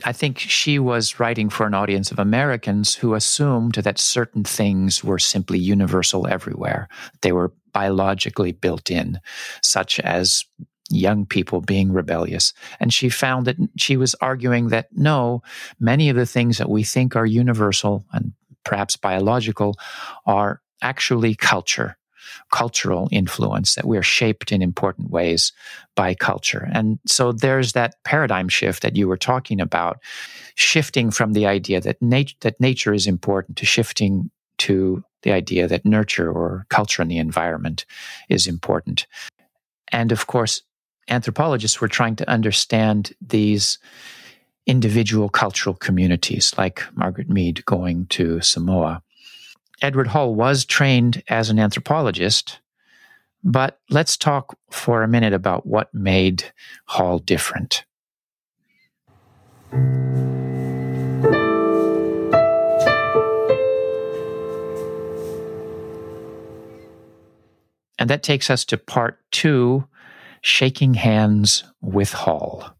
I 0.04 0.12
think 0.12 0.38
she 0.38 0.78
was 0.78 1.20
writing 1.20 1.48
for 1.48 1.66
an 1.66 1.74
audience 1.74 2.10
of 2.10 2.18
Americans 2.18 2.94
who 2.94 3.14
assumed 3.14 3.74
that 3.74 3.98
certain 3.98 4.44
things 4.44 5.02
were 5.02 5.18
simply 5.18 5.58
universal 5.58 6.26
everywhere. 6.26 6.88
They 7.22 7.32
were 7.32 7.52
biologically 7.72 8.52
built 8.52 8.90
in, 8.90 9.20
such 9.62 10.00
as 10.00 10.44
young 10.90 11.26
people 11.26 11.60
being 11.60 11.92
rebellious. 11.92 12.52
And 12.80 12.92
she 12.92 13.08
found 13.08 13.46
that 13.46 13.56
she 13.76 13.96
was 13.96 14.14
arguing 14.20 14.68
that 14.68 14.88
no, 14.92 15.42
many 15.80 16.08
of 16.08 16.16
the 16.16 16.26
things 16.26 16.58
that 16.58 16.70
we 16.70 16.84
think 16.84 17.16
are 17.16 17.26
universal 17.26 18.04
and 18.12 18.32
perhaps 18.64 18.96
biological 18.96 19.76
are 20.26 20.60
actually 20.82 21.34
culture 21.34 21.95
cultural 22.50 23.08
influence, 23.10 23.74
that 23.74 23.86
we're 23.86 24.02
shaped 24.02 24.52
in 24.52 24.62
important 24.62 25.10
ways 25.10 25.52
by 25.94 26.14
culture. 26.14 26.68
And 26.72 26.98
so 27.06 27.32
there's 27.32 27.72
that 27.72 27.94
paradigm 28.04 28.48
shift 28.48 28.82
that 28.82 28.96
you 28.96 29.08
were 29.08 29.16
talking 29.16 29.60
about, 29.60 29.98
shifting 30.54 31.10
from 31.10 31.32
the 31.32 31.46
idea 31.46 31.80
that, 31.80 32.00
nat- 32.00 32.34
that 32.40 32.60
nature 32.60 32.94
is 32.94 33.06
important 33.06 33.56
to 33.58 33.66
shifting 33.66 34.30
to 34.58 35.04
the 35.22 35.32
idea 35.32 35.66
that 35.66 35.84
nurture 35.84 36.30
or 36.30 36.66
culture 36.68 37.02
in 37.02 37.08
the 37.08 37.18
environment 37.18 37.84
is 38.28 38.46
important. 38.46 39.06
And 39.92 40.12
of 40.12 40.26
course, 40.26 40.62
anthropologists 41.08 41.80
were 41.80 41.88
trying 41.88 42.16
to 42.16 42.30
understand 42.30 43.12
these 43.20 43.78
individual 44.66 45.28
cultural 45.28 45.74
communities, 45.74 46.52
like 46.58 46.82
Margaret 46.94 47.30
Mead 47.30 47.64
going 47.64 48.06
to 48.06 48.40
Samoa. 48.40 49.02
Edward 49.82 50.08
Hall 50.08 50.34
was 50.34 50.64
trained 50.64 51.22
as 51.28 51.50
an 51.50 51.58
anthropologist, 51.58 52.60
but 53.44 53.78
let's 53.90 54.16
talk 54.16 54.58
for 54.70 55.02
a 55.02 55.08
minute 55.08 55.32
about 55.32 55.66
what 55.66 55.92
made 55.92 56.44
Hall 56.86 57.18
different. 57.18 57.84
And 67.98 68.10
that 68.10 68.22
takes 68.22 68.50
us 68.50 68.64
to 68.66 68.76
part 68.76 69.18
two 69.30 69.86
shaking 70.40 70.94
hands 70.94 71.64
with 71.80 72.12
Hall. 72.12 72.75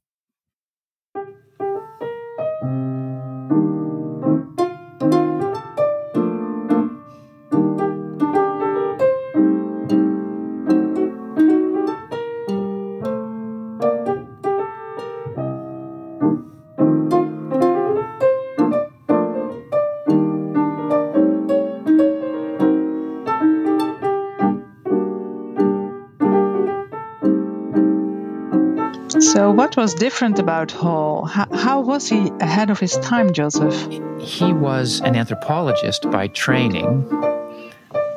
So, 29.33 29.51
what 29.51 29.77
was 29.77 29.93
different 29.93 30.39
about 30.39 30.71
Hall? 30.71 31.25
How, 31.25 31.49
how, 31.53 31.81
was 31.81 32.09
he 32.09 32.31
ahead 32.41 32.71
of 32.71 32.79
his 32.79 32.97
time, 32.99 33.33
Joseph? 33.33 33.75
He 34.21 34.53
was 34.53 35.01
an 35.01 35.17
anthropologist 35.17 36.09
by 36.13 36.29
training, 36.29 37.09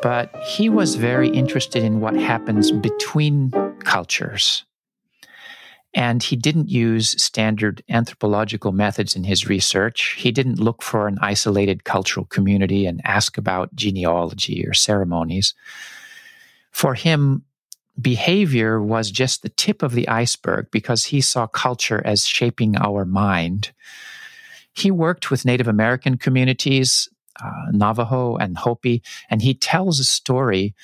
but 0.04 0.36
he 0.46 0.70
was 0.70 0.96
very 0.96 1.28
interested 1.30 1.84
in 1.84 2.00
what 2.00 2.16
happens 2.16 2.72
between 2.72 3.50
cultures. 3.80 4.66
And 5.96 6.22
he 6.22 6.36
didn't 6.36 6.70
use 6.70 7.20
standard 7.22 7.82
anthropological 7.89 8.72
methods 8.72 9.16
in 9.16 9.24
his 9.24 9.50
research. 9.50 10.13
He 10.20 10.32
didn't 10.32 10.60
look 10.60 10.84
for 10.84 11.08
an 11.08 11.18
isolated 11.24 11.86
cultural 11.86 12.28
community 12.28 12.86
and 12.86 13.01
ask 13.04 13.36
about 13.36 13.74
genealogy 13.74 14.63
or 14.68 14.75
ceremonies. 14.75 15.56
For 16.72 16.94
him, 16.94 17.46
behavior 18.01 18.82
was 18.82 19.12
just 19.12 19.41
the 19.41 19.50
tip 19.50 19.84
of 19.84 19.94
the 19.94 20.08
iceberg 20.08 20.68
because 20.72 21.06
he 21.06 21.22
saw 21.22 21.48
culture 21.48 22.01
as 22.06 22.25
shaping 22.25 22.77
our 22.77 23.06
mind. 23.06 23.72
He 24.74 24.91
worked 24.91 25.32
with 25.32 25.46
Native 25.46 25.68
American 25.68 26.18
communities, 26.18 27.10
uh, 27.44 27.72
Navajo 27.72 28.38
and 28.38 28.58
Hopi, 28.58 29.01
and 29.29 29.41
he 29.41 29.53
tells 29.53 30.00
a 30.00 30.03
story 30.03 30.75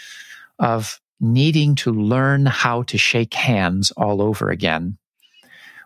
of 0.59 0.99
needing 1.19 1.75
to 1.75 1.91
learn 1.91 2.45
how 2.45 2.83
to 2.83 2.97
shake 2.97 3.33
hands 3.33 3.91
all 3.91 4.21
over 4.21 4.49
again. 4.49 4.97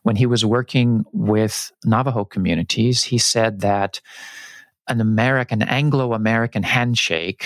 When 0.03 0.15
he 0.15 0.25
was 0.25 0.45
working 0.45 1.03
with 1.11 1.71
Navajo 1.85 2.25
communities, 2.25 3.03
he 3.03 3.17
said 3.17 3.59
that 3.61 4.01
an 4.87 5.01
American, 5.01 5.61
Anglo 5.61 6.13
American 6.13 6.63
handshake 6.63 7.45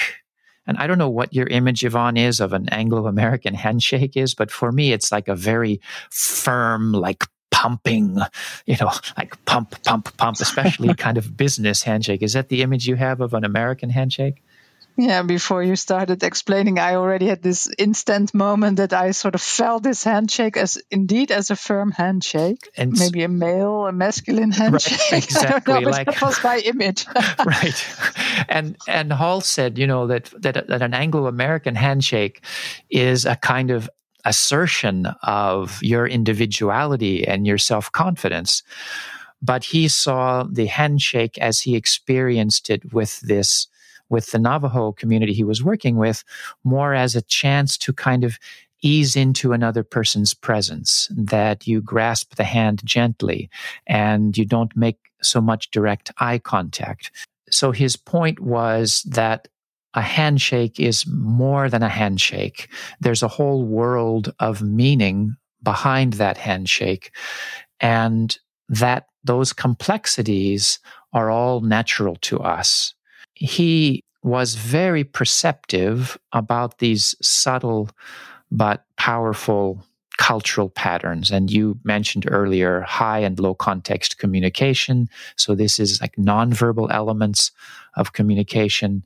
and 0.66 0.78
I 0.78 0.88
don't 0.88 0.98
know 0.98 1.10
what 1.10 1.34
your 1.34 1.48
image, 1.48 1.84
Yvonne, 1.84 2.18
is 2.18 2.40
of 2.40 2.54
an 2.54 2.70
Anglo 2.70 3.08
American 3.08 3.54
handshake 3.54 4.16
is, 4.16 4.34
but 4.34 4.52
for 4.52 4.72
me, 4.72 4.94
it's 4.94 5.12
like 5.12 5.28
a 5.28 5.36
very 5.36 5.82
firm, 6.10 6.94
like 6.94 7.24
pumping, 7.52 8.18
you 8.66 8.78
know, 8.80 8.92
like 9.18 9.44
pump, 9.46 9.82
pump, 9.84 10.16
pump, 10.18 10.38
especially 10.40 10.94
kind 10.98 11.18
of 11.18 11.38
business 11.38 11.84
handshake. 11.84 12.24
Is 12.24 12.34
that 12.34 12.50
the 12.50 12.62
image 12.62 12.88
you 12.88 12.96
have 12.96 13.22
of 13.22 13.34
an 13.34 13.44
American 13.44 13.90
handshake? 13.90 14.44
Yeah, 14.96 15.24
before 15.24 15.64
you 15.64 15.76
started 15.76 16.22
explaining, 16.22 16.78
I 16.78 16.96
already 16.96 17.26
had 17.26 17.42
this 17.42 17.68
instant 17.80 18.34
moment 18.34 18.78
that 18.78 18.94
I 18.94 19.12
sort 19.12 19.34
of 19.34 19.42
felt 19.42 19.82
this 19.82 20.04
handshake 20.04 20.56
as 20.56 20.78
indeed 20.92 21.32
as 21.32 21.50
a 21.50 21.56
firm 21.56 21.92
handshake, 21.92 22.70
and 22.78 22.92
maybe 22.92 23.24
a 23.24 23.28
male, 23.28 23.88
a 23.88 23.92
masculine 23.92 24.52
handshake. 24.52 25.00
Right, 25.12 25.24
exactly, 25.24 25.82
know, 25.82 25.90
like 25.90 26.08
that 26.08 26.22
was 26.22 26.44
my 26.44 26.60
image. 26.60 27.08
right, 27.46 27.86
and 28.48 28.78
and 28.88 29.12
Hall 29.12 29.42
said, 29.42 29.80
you 29.80 29.88
know, 29.88 30.08
that 30.08 30.32
that, 30.42 30.68
that 30.68 30.82
an 30.82 30.94
Anglo-American 30.94 31.76
handshake 31.76 32.44
is 32.92 33.26
a 33.26 33.36
kind 33.36 33.72
of 33.72 33.90
assertion 34.26 35.08
of 35.24 35.82
your 35.82 36.08
individuality 36.08 37.28
and 37.28 37.46
your 37.46 37.58
self-confidence 37.58 38.64
but 39.42 39.66
he 39.66 39.90
saw 39.90 40.44
the 40.50 40.68
handshake 40.68 41.38
as 41.38 41.60
he 41.60 41.76
experienced 41.76 42.70
it 42.70 42.94
with 42.94 43.20
this 43.20 43.68
with 44.14 44.32
the 44.32 44.40
Navajo 44.40 44.94
community 44.94 45.34
he 45.34 45.44
was 45.44 45.64
working 45.64 45.98
with 45.98 46.24
more 46.64 46.94
as 46.94 47.16
a 47.16 47.22
chance 47.24 47.78
to 47.80 47.92
kind 47.92 48.24
of 48.24 48.38
ease 48.84 49.16
into 49.16 49.54
another 49.54 49.84
person's 49.84 50.34
presence, 50.34 51.10
that 51.12 51.66
you 51.66 51.82
grasp 51.82 52.36
the 52.36 52.44
hand 52.44 52.82
gently 52.86 53.50
and 53.88 54.38
you 54.38 54.46
don't 54.46 54.76
make 54.76 54.98
so 55.22 55.42
much 55.42 55.72
direct 55.72 56.12
eye 56.20 56.38
contact. 56.38 57.12
So 57.50 57.72
his 57.72 57.96
point 57.96 58.40
was 58.40 59.04
that 59.04 59.48
a 59.96 60.02
handshake 60.02 60.80
is 60.80 61.08
more 61.08 61.70
than 61.70 61.82
a 61.84 61.90
handshake. 61.90 62.68
There's 63.00 63.24
a 63.24 63.28
whole 63.28 63.66
world 63.66 64.34
of 64.40 64.62
meaning 64.62 65.36
behind 65.62 66.14
that 66.14 66.38
handshake. 66.38 67.12
And 67.80 68.38
that 68.70 69.08
those 69.24 69.54
complexities 69.54 70.80
are 71.14 71.30
all 71.30 71.62
natural 71.62 72.16
to 72.22 72.40
us 72.40 72.94
he 73.34 74.04
was 74.24 74.56
very 74.56 75.04
perceptive 75.04 76.18
about 76.32 76.80
these 76.80 77.16
subtle 77.22 77.90
but 78.52 78.86
powerful 78.98 79.84
cultural 80.18 80.70
patterns. 80.70 81.32
And 81.32 81.52
you 81.52 81.80
mentioned 81.84 82.26
earlier 82.30 82.82
high 82.82 83.20
and 83.20 83.40
low 83.40 83.56
context 83.56 84.20
communication. 84.20 85.10
So 85.36 85.56
this 85.56 85.80
is 85.80 86.00
like 86.00 86.16
nonverbal 86.16 86.92
elements 86.92 87.52
of 87.96 88.14
communication. 88.14 89.04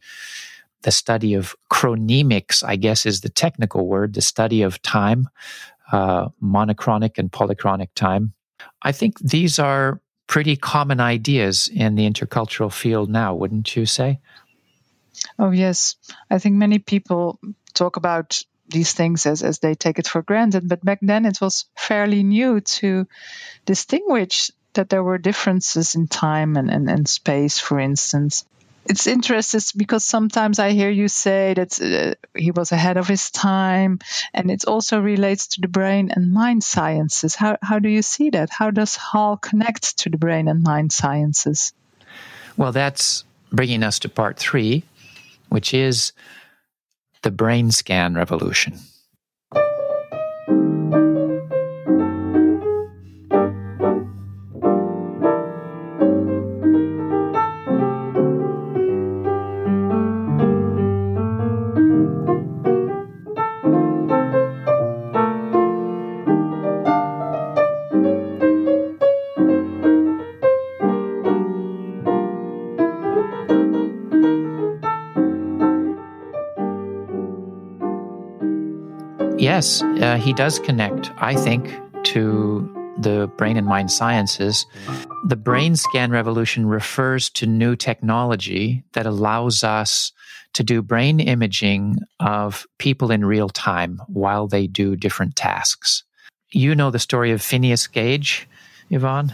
The 0.83 0.91
study 0.91 1.33
of 1.33 1.55
chronemics, 1.71 2.63
I 2.63 2.75
guess, 2.75 3.05
is 3.05 3.21
the 3.21 3.29
technical 3.29 3.87
word, 3.87 4.13
the 4.13 4.21
study 4.21 4.61
of 4.61 4.81
time, 4.81 5.29
uh, 5.91 6.27
monochronic 6.39 7.17
and 7.17 7.31
polychronic 7.31 7.89
time. 7.95 8.33
I 8.83 8.91
think 8.91 9.19
these 9.19 9.59
are 9.59 10.01
pretty 10.27 10.55
common 10.55 10.99
ideas 10.99 11.69
in 11.73 11.95
the 11.95 12.09
intercultural 12.09 12.71
field 12.71 13.09
now, 13.09 13.33
wouldn't 13.33 13.75
you 13.75 13.85
say? 13.85 14.19
Oh, 15.39 15.51
yes. 15.51 15.95
I 16.29 16.37
think 16.37 16.55
many 16.55 16.79
people 16.79 17.39
talk 17.73 17.95
about 17.95 18.43
these 18.69 18.93
things 18.93 19.25
as, 19.25 19.41
as 19.43 19.59
they 19.59 19.75
take 19.75 19.97
it 19.97 20.07
for 20.07 20.21
granted, 20.21 20.67
but 20.67 20.83
back 20.83 20.99
then 21.01 21.25
it 21.25 21.39
was 21.39 21.65
fairly 21.77 22.23
new 22.23 22.59
to 22.59 23.07
distinguish 23.65 24.51
that 24.73 24.89
there 24.89 25.03
were 25.03 25.17
differences 25.17 25.95
in 25.95 26.07
time 26.07 26.57
and, 26.57 26.69
and, 26.69 26.89
and 26.89 27.07
space, 27.07 27.59
for 27.59 27.79
instance 27.79 28.45
it's 28.89 29.07
interesting 29.07 29.61
because 29.75 30.05
sometimes 30.05 30.59
I 30.59 30.71
hear 30.71 30.89
you 30.89 31.07
say 31.07 31.53
that 31.53 31.81
uh, 31.81 32.15
he 32.37 32.51
was 32.51 32.71
ahead 32.71 32.97
of 32.97 33.07
his 33.07 33.29
time, 33.31 33.99
and 34.33 34.49
it 34.49 34.65
also 34.65 34.99
relates 34.99 35.47
to 35.47 35.61
the 35.61 35.67
brain 35.67 36.11
and 36.15 36.31
mind 36.31 36.63
sciences. 36.63 37.35
How 37.35 37.57
how 37.61 37.79
do 37.79 37.89
you 37.89 38.01
see 38.01 38.29
that? 38.31 38.49
How 38.49 38.71
does 38.71 38.95
Hall 38.95 39.37
connect 39.37 39.99
to 39.99 40.09
the 40.09 40.17
brain 40.17 40.47
and 40.47 40.63
mind 40.63 40.91
sciences? 40.91 41.73
Well, 42.55 42.71
that's 42.71 43.23
bringing 43.51 43.83
us 43.83 43.99
to 43.99 44.09
part 44.09 44.37
three, 44.37 44.83
which 45.49 45.73
is 45.73 46.13
the 47.21 47.31
brain 47.31 47.71
scan 47.71 48.15
revolution. 48.15 48.79
Yes, 79.47 79.81
uh, 79.81 80.17
he 80.17 80.33
does 80.33 80.59
connect, 80.59 81.09
I 81.19 81.33
think, 81.33 81.73
to 82.11 82.69
the 82.99 83.31
brain 83.37 83.55
and 83.55 83.65
mind 83.65 83.89
sciences. 83.89 84.65
The 85.29 85.37
brain 85.37 85.77
scan 85.77 86.11
revolution 86.11 86.65
refers 86.65 87.29
to 87.29 87.45
new 87.45 87.77
technology 87.77 88.83
that 88.91 89.05
allows 89.05 89.63
us 89.63 90.11
to 90.51 90.63
do 90.63 90.81
brain 90.81 91.21
imaging 91.21 91.99
of 92.19 92.67
people 92.77 93.09
in 93.09 93.23
real 93.23 93.47
time 93.47 94.01
while 94.07 94.47
they 94.47 94.67
do 94.67 94.97
different 94.97 95.37
tasks. 95.37 96.03
You 96.51 96.75
know 96.75 96.91
the 96.91 96.99
story 96.99 97.31
of 97.31 97.41
Phineas 97.41 97.87
Gage, 97.87 98.49
Yvonne? 98.89 99.33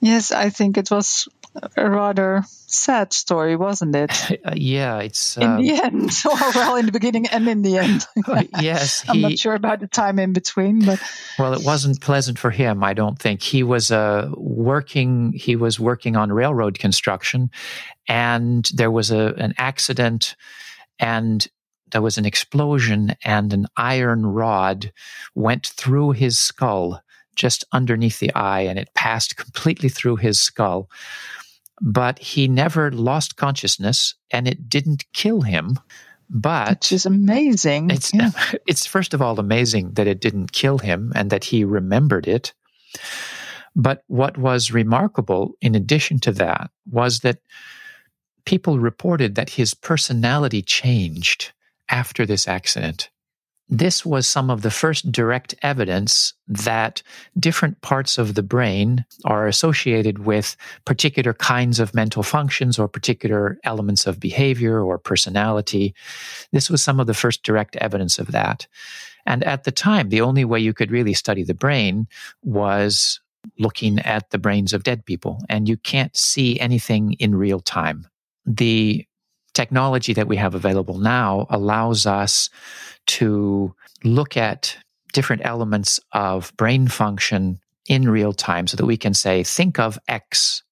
Yes, 0.00 0.32
I 0.32 0.50
think 0.50 0.76
it 0.78 0.90
was 0.90 1.28
a 1.76 1.90
rather 1.90 2.44
sad 2.66 3.12
story, 3.12 3.56
wasn't 3.56 3.94
it? 3.94 4.12
Uh, 4.46 4.52
yeah, 4.54 4.98
it's 4.98 5.36
in 5.36 5.56
the 5.56 5.72
um, 5.72 5.86
end. 5.86 6.10
well, 6.54 6.76
in 6.76 6.86
the 6.86 6.92
beginning 6.92 7.26
and 7.26 7.48
in 7.48 7.62
the 7.62 7.78
end. 7.78 8.06
yes, 8.60 9.00
he, 9.00 9.08
I'm 9.08 9.20
not 9.22 9.38
sure 9.38 9.54
about 9.54 9.80
the 9.80 9.88
time 9.88 10.18
in 10.18 10.32
between, 10.32 10.84
but 10.84 11.00
well, 11.38 11.52
it 11.52 11.64
wasn't 11.64 12.00
pleasant 12.00 12.38
for 12.38 12.50
him. 12.50 12.84
I 12.84 12.92
don't 12.92 13.18
think 13.18 13.42
he 13.42 13.62
was 13.62 13.90
uh, 13.90 14.30
working. 14.36 15.32
He 15.32 15.56
was 15.56 15.80
working 15.80 16.16
on 16.16 16.30
railroad 16.32 16.78
construction, 16.78 17.50
and 18.06 18.70
there 18.74 18.90
was 18.90 19.10
a 19.10 19.34
an 19.36 19.54
accident, 19.58 20.36
and 21.00 21.46
there 21.90 22.02
was 22.02 22.18
an 22.18 22.26
explosion, 22.26 23.16
and 23.24 23.52
an 23.52 23.66
iron 23.76 24.26
rod 24.26 24.92
went 25.34 25.66
through 25.66 26.12
his 26.12 26.38
skull 26.38 27.02
just 27.34 27.64
underneath 27.72 28.18
the 28.18 28.34
eye 28.34 28.60
and 28.60 28.78
it 28.78 28.92
passed 28.94 29.36
completely 29.36 29.88
through 29.88 30.16
his 30.16 30.40
skull 30.40 30.88
but 31.80 32.18
he 32.18 32.48
never 32.48 32.90
lost 32.90 33.36
consciousness 33.36 34.14
and 34.30 34.48
it 34.48 34.68
didn't 34.68 35.04
kill 35.12 35.42
him. 35.42 35.78
But 36.28 36.70
which 36.70 36.92
is 36.92 37.06
amazing. 37.06 37.90
It's 37.90 38.12
yeah. 38.12 38.30
it's 38.66 38.86
first 38.86 39.14
of 39.14 39.22
all 39.22 39.38
amazing 39.38 39.92
that 39.92 40.06
it 40.06 40.20
didn't 40.20 40.52
kill 40.52 40.78
him 40.78 41.12
and 41.14 41.30
that 41.30 41.44
he 41.44 41.64
remembered 41.64 42.26
it. 42.26 42.52
But 43.76 44.02
what 44.06 44.38
was 44.38 44.72
remarkable 44.72 45.54
in 45.60 45.74
addition 45.74 46.18
to 46.20 46.32
that 46.32 46.70
was 46.90 47.20
that 47.20 47.38
people 48.46 48.78
reported 48.78 49.34
that 49.34 49.50
his 49.50 49.74
personality 49.74 50.62
changed 50.62 51.52
after 51.88 52.24
this 52.26 52.48
accident 52.48 53.10
this 53.68 54.06
was 54.06 54.28
some 54.28 54.48
of 54.48 54.62
the 54.62 54.70
first 54.70 55.10
direct 55.10 55.54
evidence 55.62 56.34
that 56.46 57.02
different 57.38 57.80
parts 57.80 58.16
of 58.16 58.34
the 58.34 58.42
brain 58.42 59.04
are 59.24 59.48
associated 59.48 60.20
with 60.20 60.56
particular 60.84 61.34
kinds 61.34 61.80
of 61.80 61.94
mental 61.94 62.22
functions 62.22 62.78
or 62.78 62.86
particular 62.86 63.58
elements 63.64 64.06
of 64.06 64.20
behavior 64.20 64.80
or 64.80 64.98
personality. 64.98 65.94
This 66.52 66.70
was 66.70 66.82
some 66.82 67.00
of 67.00 67.08
the 67.08 67.14
first 67.14 67.42
direct 67.42 67.74
evidence 67.76 68.18
of 68.18 68.28
that. 68.32 68.66
And 69.26 69.42
at 69.42 69.64
the 69.64 69.72
time, 69.72 70.10
the 70.10 70.20
only 70.20 70.44
way 70.44 70.60
you 70.60 70.72
could 70.72 70.92
really 70.92 71.14
study 71.14 71.42
the 71.42 71.54
brain 71.54 72.06
was 72.44 73.20
looking 73.58 73.98
at 74.00 74.30
the 74.30 74.38
brains 74.38 74.72
of 74.72 74.84
dead 74.84 75.04
people, 75.04 75.38
and 75.48 75.68
you 75.68 75.76
can't 75.76 76.16
see 76.16 76.58
anything 76.60 77.14
in 77.14 77.34
real 77.34 77.60
time. 77.60 78.06
The 78.44 79.04
technology 79.56 80.12
that 80.12 80.28
we 80.28 80.36
have 80.36 80.54
available 80.54 80.98
now 80.98 81.46
allows 81.48 82.04
us 82.06 82.50
to 83.06 83.74
look 84.04 84.36
at 84.36 84.76
different 85.12 85.42
elements 85.44 85.98
of 86.12 86.52
brain 86.56 86.86
function 86.88 87.58
in 87.88 88.08
real 88.08 88.32
time 88.32 88.66
so 88.66 88.76
that 88.76 88.84
we 88.84 88.98
can 88.98 89.14
say, 89.14 89.42
think 89.42 89.78
of 89.78 89.98
X, 90.08 90.62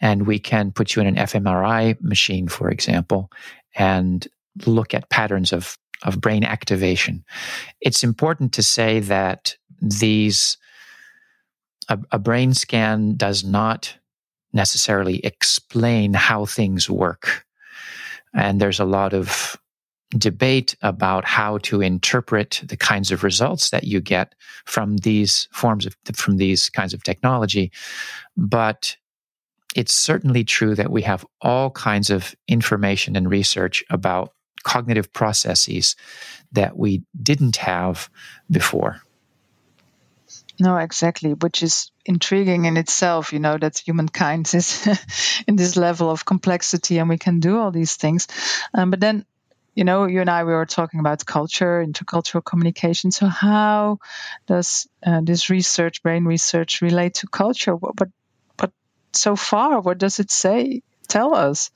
and 0.00 0.26
we 0.26 0.38
can 0.38 0.72
put 0.72 0.94
you 0.94 1.00
in 1.00 1.08
an 1.08 1.16
fMRI 1.16 2.00
machine, 2.02 2.48
for 2.48 2.68
example, 2.68 3.30
and 3.74 4.28
look 4.66 4.92
at 4.92 5.08
patterns 5.08 5.52
of, 5.52 5.78
of 6.02 6.20
brain 6.20 6.44
activation. 6.44 7.24
It's 7.80 8.04
important 8.04 8.52
to 8.54 8.62
say 8.62 9.00
that 9.00 9.56
these, 9.80 10.58
a, 11.88 11.98
a 12.12 12.18
brain 12.18 12.52
scan 12.52 13.16
does 13.16 13.42
not 13.42 13.96
necessarily 14.52 15.24
explain 15.24 16.12
how 16.12 16.44
things 16.44 16.90
work. 16.90 17.46
And 18.34 18.60
there's 18.60 18.80
a 18.80 18.84
lot 18.84 19.12
of 19.12 19.56
debate 20.16 20.74
about 20.80 21.24
how 21.24 21.58
to 21.58 21.82
interpret 21.82 22.62
the 22.64 22.76
kinds 22.76 23.10
of 23.10 23.22
results 23.22 23.70
that 23.70 23.84
you 23.84 24.00
get 24.00 24.34
from 24.64 24.96
these 24.98 25.48
forms 25.52 25.84
of 25.84 25.96
from 26.14 26.38
these 26.38 26.70
kinds 26.70 26.94
of 26.94 27.02
technology. 27.02 27.70
But 28.36 28.96
it's 29.76 29.92
certainly 29.92 30.44
true 30.44 30.74
that 30.74 30.90
we 30.90 31.02
have 31.02 31.26
all 31.42 31.70
kinds 31.70 32.08
of 32.10 32.34
information 32.48 33.16
and 33.16 33.30
research 33.30 33.84
about 33.90 34.32
cognitive 34.64 35.12
processes 35.12 35.94
that 36.52 36.78
we 36.78 37.02
didn't 37.22 37.56
have 37.56 38.08
before 38.50 39.02
no, 40.60 40.76
exactly, 40.76 41.34
which 41.34 41.62
is 41.62 41.90
intriguing 42.04 42.64
in 42.64 42.76
itself, 42.76 43.32
you 43.32 43.38
know, 43.38 43.58
that 43.58 43.78
humankind 43.78 44.50
is 44.54 44.88
in 45.46 45.56
this 45.56 45.76
level 45.76 46.10
of 46.10 46.24
complexity 46.24 46.98
and 46.98 47.08
we 47.08 47.18
can 47.18 47.40
do 47.40 47.58
all 47.58 47.70
these 47.70 47.96
things. 47.96 48.26
Um, 48.74 48.90
but 48.90 49.00
then 49.00 49.24
you 49.78 49.84
know, 49.84 50.06
you 50.06 50.20
and 50.20 50.28
I 50.28 50.42
we 50.42 50.52
were 50.52 50.66
talking 50.66 50.98
about 50.98 51.24
culture, 51.24 51.86
intercultural 51.86 52.44
communication. 52.44 53.12
So 53.12 53.28
how 53.28 54.00
does 54.48 54.88
uh, 55.06 55.20
this 55.22 55.50
research, 55.50 56.02
brain 56.02 56.24
research, 56.24 56.82
relate 56.82 57.14
to 57.20 57.28
culture? 57.28 57.76
But 57.76 58.08
but 58.56 58.72
so 59.12 59.36
far, 59.36 59.80
what 59.80 59.98
does 59.98 60.18
it 60.18 60.32
say? 60.32 60.82
Tell 61.06 61.32
us. 61.32 61.70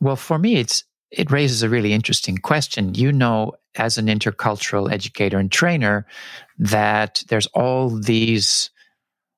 Well, 0.00 0.16
for 0.16 0.38
me, 0.38 0.56
it's 0.56 0.84
it 1.12 1.30
raises 1.30 1.62
a 1.62 1.68
really 1.68 1.92
interesting 1.92 2.38
question. 2.38 2.94
You 2.94 3.12
know, 3.12 3.52
as 3.76 3.98
an 3.98 4.06
intercultural 4.06 4.90
educator 4.90 5.38
and 5.38 5.52
trainer, 5.52 6.06
that 6.58 7.22
there's 7.28 7.46
all 7.48 7.90
these 7.90 8.70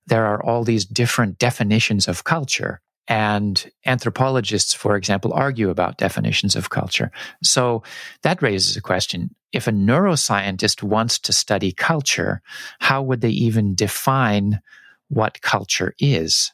there 0.07 0.27
are 0.27 0.45
all 0.45 0.65
these 0.65 0.85
different 0.85 1.39
definitions 1.39 2.09
of 2.09 2.25
culture. 2.25 2.81
And 3.09 3.71
anthropologists, 3.87 4.75
for 4.75 4.97
example, 4.97 5.33
argue 5.33 5.71
about 5.71 5.97
definitions 5.97 6.57
of 6.57 6.71
culture. 6.71 7.11
So 7.43 7.83
that 8.23 8.43
raises 8.43 8.77
a 8.77 8.83
question. 8.83 9.35
If 9.53 9.67
a 9.67 9.73
neuroscientist 9.73 10.83
wants 10.83 11.19
to 11.21 11.33
study 11.33 11.73
culture, 11.73 12.43
how 12.81 13.03
would 13.03 13.21
they 13.23 13.31
even 13.31 13.75
define 13.75 14.61
what 15.09 15.41
culture 15.41 15.95
is? 15.99 16.53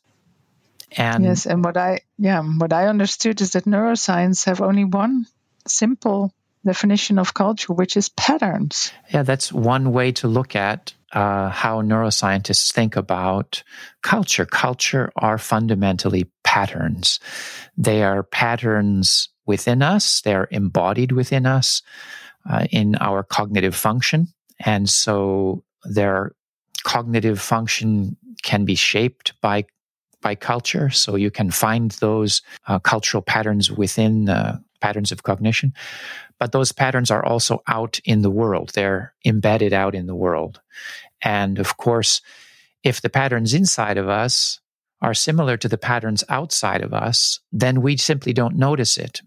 And 0.96 1.24
yes, 1.24 1.46
and 1.46 1.64
what 1.64 1.76
I 1.76 2.00
yeah, 2.18 2.42
what 2.42 2.72
I 2.72 2.86
understood 2.86 3.40
is 3.40 3.52
that 3.52 3.64
neuroscience 3.64 4.44
have 4.46 4.60
only 4.60 4.84
one 4.84 5.26
simple 5.66 6.32
definition 6.64 7.18
of 7.18 7.34
culture, 7.34 7.72
which 7.72 7.96
is 7.96 8.08
patterns. 8.10 8.92
Yeah, 9.12 9.22
that's 9.22 9.52
one 9.52 9.92
way 9.92 10.12
to 10.12 10.28
look 10.28 10.54
at 10.56 10.92
uh, 11.12 11.48
how 11.48 11.82
neuroscientists 11.82 12.72
think 12.72 12.96
about 12.96 13.62
culture. 14.02 14.46
Culture 14.46 15.10
are 15.16 15.38
fundamentally 15.38 16.30
patterns. 16.44 17.20
They 17.76 18.02
are 18.02 18.22
patterns 18.22 19.28
within 19.46 19.82
us, 19.82 20.20
they're 20.20 20.48
embodied 20.50 21.12
within 21.12 21.44
us 21.44 21.82
uh, 22.48 22.66
in 22.70 22.94
our 22.96 23.22
cognitive 23.22 23.74
function. 23.74 24.28
And 24.60 24.88
so 24.88 25.64
their 25.84 26.32
cognitive 26.84 27.40
function 27.40 28.16
can 28.42 28.64
be 28.64 28.74
shaped 28.74 29.32
by 29.40 29.64
by 30.20 30.34
culture. 30.34 30.90
So 30.90 31.16
you 31.16 31.30
can 31.30 31.50
find 31.50 31.90
those 31.92 32.42
uh, 32.66 32.78
cultural 32.78 33.22
patterns 33.22 33.70
within 33.70 34.28
uh, 34.28 34.58
patterns 34.80 35.12
of 35.12 35.22
cognition. 35.22 35.72
But 36.38 36.52
those 36.52 36.72
patterns 36.72 37.10
are 37.10 37.24
also 37.24 37.62
out 37.66 38.00
in 38.04 38.22
the 38.22 38.30
world. 38.30 38.70
They're 38.70 39.14
embedded 39.24 39.72
out 39.72 39.94
in 39.94 40.06
the 40.06 40.14
world. 40.14 40.60
And 41.22 41.58
of 41.58 41.76
course, 41.76 42.22
if 42.82 43.02
the 43.02 43.10
patterns 43.10 43.52
inside 43.52 43.98
of 43.98 44.08
us 44.08 44.60
are 45.02 45.14
similar 45.14 45.56
to 45.58 45.68
the 45.68 45.78
patterns 45.78 46.24
outside 46.28 46.82
of 46.82 46.94
us, 46.94 47.40
then 47.52 47.82
we 47.82 47.96
simply 47.96 48.32
don't 48.32 48.56
notice 48.56 48.96
it 48.96 49.20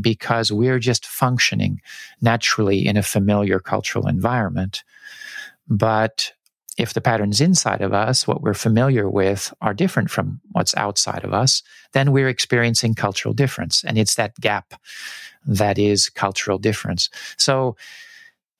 because 0.00 0.50
we're 0.50 0.80
just 0.80 1.06
functioning 1.06 1.80
naturally 2.20 2.86
in 2.86 2.96
a 2.96 3.02
familiar 3.02 3.60
cultural 3.60 4.08
environment. 4.08 4.82
But 5.68 6.32
if 6.76 6.92
the 6.92 7.00
patterns 7.00 7.40
inside 7.40 7.80
of 7.80 7.92
us, 7.92 8.26
what 8.26 8.42
we're 8.42 8.54
familiar 8.54 9.08
with, 9.08 9.52
are 9.60 9.74
different 9.74 10.10
from 10.10 10.40
what's 10.52 10.76
outside 10.76 11.24
of 11.24 11.32
us, 11.32 11.62
then 11.92 12.12
we're 12.12 12.28
experiencing 12.28 12.94
cultural 12.94 13.32
difference. 13.32 13.82
And 13.84 13.96
it's 13.96 14.16
that 14.16 14.34
gap 14.40 14.74
that 15.46 15.78
is 15.78 16.08
cultural 16.10 16.58
difference. 16.58 17.08
So 17.36 17.76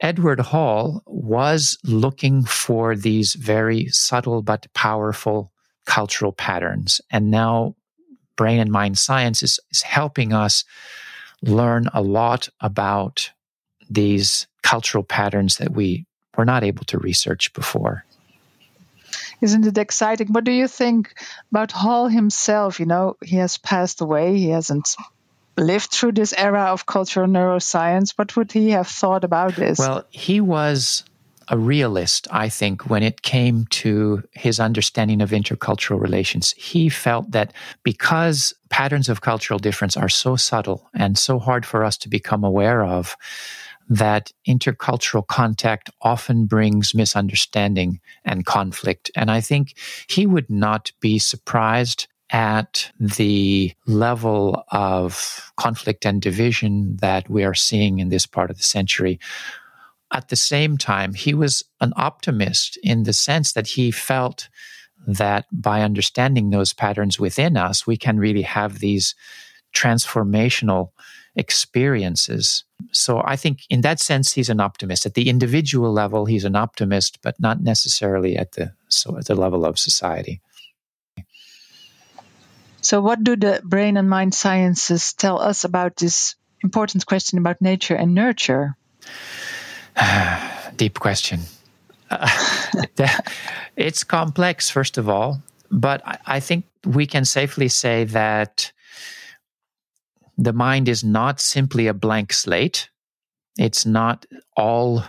Edward 0.00 0.40
Hall 0.40 1.02
was 1.06 1.78
looking 1.84 2.44
for 2.44 2.94
these 2.96 3.34
very 3.34 3.88
subtle 3.88 4.42
but 4.42 4.66
powerful 4.74 5.52
cultural 5.86 6.32
patterns. 6.32 7.00
And 7.10 7.30
now 7.30 7.76
brain 8.36 8.60
and 8.60 8.70
mind 8.70 8.98
science 8.98 9.42
is, 9.42 9.58
is 9.70 9.82
helping 9.82 10.32
us 10.32 10.64
learn 11.42 11.88
a 11.92 12.02
lot 12.02 12.48
about 12.60 13.30
these 13.88 14.46
cultural 14.62 15.04
patterns 15.04 15.56
that 15.56 15.72
we 15.72 16.06
were 16.36 16.44
not 16.44 16.64
able 16.64 16.84
to 16.84 16.98
research 16.98 17.52
before. 17.52 18.04
Isn't 19.40 19.66
it 19.66 19.78
exciting? 19.78 20.28
What 20.28 20.44
do 20.44 20.52
you 20.52 20.68
think 20.68 21.14
about 21.50 21.72
Hall 21.72 22.08
himself? 22.08 22.80
You 22.80 22.86
know, 22.86 23.16
he 23.22 23.36
has 23.36 23.58
passed 23.58 24.00
away. 24.00 24.36
He 24.38 24.48
hasn't 24.48 24.96
lived 25.56 25.90
through 25.90 26.12
this 26.12 26.32
era 26.32 26.64
of 26.64 26.86
cultural 26.86 27.26
neuroscience. 27.26 28.12
What 28.16 28.36
would 28.36 28.52
he 28.52 28.70
have 28.70 28.88
thought 28.88 29.24
about 29.24 29.56
this? 29.56 29.78
Well, 29.78 30.04
he 30.10 30.40
was 30.40 31.04
a 31.48 31.56
realist, 31.56 32.26
I 32.30 32.48
think, 32.48 32.90
when 32.90 33.02
it 33.02 33.22
came 33.22 33.66
to 33.66 34.22
his 34.32 34.58
understanding 34.58 35.22
of 35.22 35.30
intercultural 35.30 36.00
relations. 36.00 36.52
He 36.56 36.88
felt 36.88 37.30
that 37.30 37.52
because 37.82 38.52
patterns 38.68 39.08
of 39.08 39.20
cultural 39.20 39.58
difference 39.58 39.96
are 39.96 40.08
so 40.08 40.36
subtle 40.36 40.88
and 40.92 41.16
so 41.16 41.38
hard 41.38 41.64
for 41.64 41.84
us 41.84 41.96
to 41.98 42.08
become 42.08 42.42
aware 42.42 42.84
of, 42.84 43.16
that 43.88 44.32
intercultural 44.48 45.26
contact 45.26 45.90
often 46.02 46.46
brings 46.46 46.94
misunderstanding 46.94 48.00
and 48.24 48.44
conflict. 48.44 49.10
And 49.14 49.30
I 49.30 49.40
think 49.40 49.74
he 50.08 50.26
would 50.26 50.50
not 50.50 50.92
be 51.00 51.18
surprised 51.18 52.08
at 52.30 52.90
the 52.98 53.72
level 53.86 54.64
of 54.72 55.52
conflict 55.56 56.04
and 56.04 56.20
division 56.20 56.96
that 56.96 57.30
we 57.30 57.44
are 57.44 57.54
seeing 57.54 58.00
in 58.00 58.08
this 58.08 58.26
part 58.26 58.50
of 58.50 58.56
the 58.56 58.64
century 58.64 59.20
at 60.12 60.28
the 60.28 60.36
same 60.36 60.78
time, 60.78 61.14
he 61.14 61.34
was 61.34 61.64
an 61.80 61.92
optimist 61.96 62.78
in 62.82 63.02
the 63.02 63.12
sense 63.12 63.52
that 63.52 63.66
he 63.66 63.90
felt 63.90 64.48
that 65.06 65.46
by 65.52 65.82
understanding 65.82 66.50
those 66.50 66.72
patterns 66.72 67.18
within 67.18 67.56
us, 67.56 67.86
we 67.86 67.96
can 67.96 68.18
really 68.18 68.42
have 68.42 68.78
these 68.78 69.14
transformational 69.76 70.90
experiences. 71.36 72.64
So 72.92 73.22
I 73.24 73.36
think 73.36 73.60
in 73.68 73.82
that 73.82 74.00
sense, 74.00 74.32
he's 74.32 74.48
an 74.48 74.60
optimist. 74.60 75.06
At 75.06 75.14
the 75.14 75.28
individual 75.28 75.92
level, 75.92 76.24
he's 76.24 76.44
an 76.44 76.56
optimist, 76.56 77.18
but 77.22 77.38
not 77.38 77.60
necessarily 77.60 78.36
at 78.36 78.52
the 78.52 78.72
so 78.88 79.18
at 79.18 79.26
the 79.26 79.34
level 79.34 79.64
of 79.64 79.78
society. 79.78 80.40
So, 82.80 83.00
what 83.00 83.22
do 83.22 83.36
the 83.36 83.60
brain 83.64 83.96
and 83.96 84.08
mind 84.08 84.32
sciences 84.34 85.12
tell 85.12 85.40
us 85.40 85.64
about 85.64 85.96
this 85.96 86.36
important 86.62 87.04
question 87.04 87.38
about 87.38 87.60
nature 87.60 87.96
and 87.96 88.14
nurture? 88.14 88.76
Deep 90.76 90.98
question. 90.98 91.40
Uh, 92.98 93.08
it's 93.76 94.04
complex, 94.04 94.70
first 94.70 94.96
of 94.96 95.08
all, 95.08 95.42
but 95.70 96.02
I 96.26 96.40
think 96.40 96.64
we 96.84 97.06
can 97.06 97.24
safely 97.24 97.68
say 97.68 98.04
that 98.04 98.72
the 100.36 100.52
mind 100.52 100.88
is 100.88 101.02
not 101.02 101.40
simply 101.40 101.86
a 101.86 101.94
blank 101.94 102.32
slate. 102.32 102.90
It's 103.58 103.86
not 103.86 104.26
all 104.56 105.04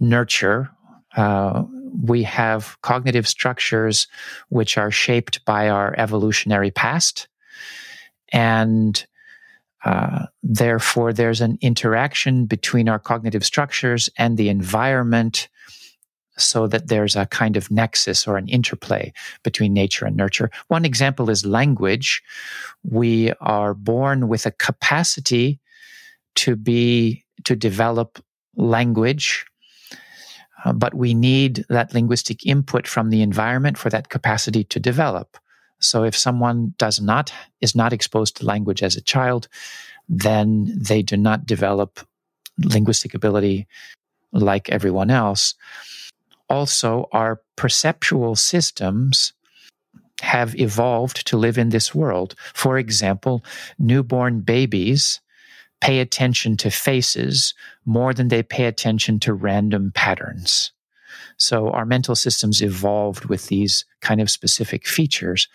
nurture. 0.00 0.70
Uh, 1.16 1.64
we 2.02 2.22
have 2.22 2.80
cognitive 2.82 3.28
structures 3.28 4.08
which 4.48 4.78
are 4.78 4.90
shaped 4.90 5.44
by 5.44 5.68
our 5.68 5.94
evolutionary 5.98 6.70
past. 6.70 7.28
And 8.32 9.04
uh, 9.84 10.26
therefore, 10.42 11.12
there's 11.12 11.40
an 11.40 11.58
interaction 11.60 12.46
between 12.46 12.88
our 12.88 12.98
cognitive 12.98 13.44
structures 13.44 14.08
and 14.16 14.36
the 14.36 14.48
environment 14.48 15.48
so 16.42 16.66
that 16.66 16.88
there's 16.88 17.16
a 17.16 17.26
kind 17.26 17.56
of 17.56 17.70
nexus 17.70 18.26
or 18.26 18.36
an 18.36 18.48
interplay 18.48 19.12
between 19.42 19.72
nature 19.72 20.04
and 20.06 20.16
nurture. 20.16 20.50
One 20.68 20.84
example 20.84 21.30
is 21.30 21.46
language. 21.46 22.22
We 22.82 23.32
are 23.40 23.74
born 23.74 24.28
with 24.28 24.46
a 24.46 24.50
capacity 24.50 25.60
to 26.36 26.56
be, 26.56 27.24
to 27.44 27.56
develop 27.56 28.22
language, 28.56 29.44
uh, 30.64 30.72
but 30.72 30.94
we 30.94 31.14
need 31.14 31.64
that 31.68 31.94
linguistic 31.94 32.46
input 32.46 32.86
from 32.86 33.10
the 33.10 33.22
environment 33.22 33.78
for 33.78 33.90
that 33.90 34.08
capacity 34.08 34.64
to 34.64 34.80
develop. 34.80 35.36
So 35.80 36.04
if 36.04 36.16
someone 36.16 36.74
does 36.78 37.00
not 37.00 37.32
is 37.60 37.74
not 37.74 37.92
exposed 37.92 38.36
to 38.36 38.46
language 38.46 38.82
as 38.82 38.96
a 38.96 39.00
child, 39.00 39.48
then 40.08 40.72
they 40.78 41.02
do 41.02 41.16
not 41.16 41.44
develop 41.44 42.00
linguistic 42.58 43.14
ability 43.14 43.66
like 44.32 44.68
everyone 44.68 45.10
else. 45.10 45.54
Also, 46.52 47.08
our 47.12 47.40
perceptual 47.56 48.36
systems 48.36 49.32
have 50.20 50.54
evolved 50.60 51.26
to 51.26 51.38
live 51.38 51.56
in 51.56 51.70
this 51.70 51.94
world. 51.94 52.34
For 52.52 52.76
example, 52.76 53.42
newborn 53.78 54.40
babies 54.40 55.20
pay 55.80 55.98
attention 56.00 56.58
to 56.58 56.70
faces 56.70 57.54
more 57.86 58.12
than 58.12 58.28
they 58.28 58.42
pay 58.42 58.66
attention 58.66 59.18
to 59.20 59.32
random 59.32 59.92
patterns. 59.94 60.72
So 61.38 61.70
our 61.70 61.86
mental 61.86 62.14
systems 62.14 62.60
evolved 62.60 63.24
with 63.24 63.46
these 63.46 63.86
kind 64.02 64.20
of 64.20 64.30
specific 64.30 64.86
features. 64.86 65.48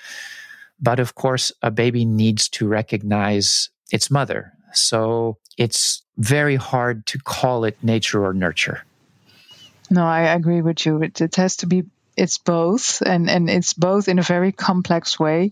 But 0.80 1.00
of 1.00 1.14
course, 1.14 1.52
a 1.62 1.70
baby 1.70 2.06
needs 2.06 2.50
to 2.50 2.68
recognize 2.68 3.70
its 3.92 4.10
mother. 4.10 4.52
So 4.74 5.38
it's 5.60 6.02
very 6.18 6.56
hard 6.56 7.06
to 7.06 7.20
call 7.20 7.66
it 7.66 7.78
nature 7.84 8.26
or 8.26 8.34
nurture. 8.34 8.82
No, 9.90 10.06
I 10.06 10.22
agree 10.34 10.62
with 10.62 10.86
you. 10.86 11.02
It, 11.02 11.22
it 11.22 11.36
has 11.36 11.58
to 11.58 11.68
be 11.68 11.84
it's 12.16 12.40
both 12.40 13.02
and 13.06 13.30
and 13.30 13.50
it's 13.50 13.74
both 13.74 14.08
in 14.08 14.18
a 14.18 14.24
very 14.24 14.52
complex 14.52 15.20
way 15.20 15.52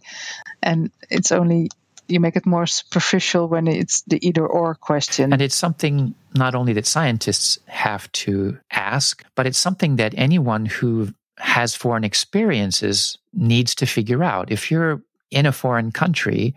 and 0.64 0.92
it's 1.12 1.32
only 1.32 1.70
you 2.08 2.20
make 2.20 2.36
it 2.36 2.46
more 2.46 2.66
superficial 2.66 3.48
when 3.48 3.68
it's 3.68 4.02
the 4.02 4.26
either 4.26 4.46
or 4.46 4.76
question. 4.76 5.34
And 5.34 5.42
it's 5.42 5.56
something 5.56 6.14
not 6.36 6.56
only 6.56 6.74
that 6.74 6.86
scientists 6.86 7.60
have 7.68 8.12
to 8.12 8.60
ask, 8.72 9.24
but 9.36 9.48
it's 9.48 9.58
something 9.58 9.96
that 9.96 10.14
anyone 10.16 10.66
who 10.66 11.10
has 11.38 11.76
foreign 11.76 12.04
experiences 12.04 13.18
needs 13.34 13.76
to 13.76 13.86
figure 13.86 14.24
out. 14.24 14.52
If 14.52 14.70
you're 14.70 15.02
in 15.32 15.46
a 15.46 15.52
foreign 15.52 15.92
country, 15.92 16.54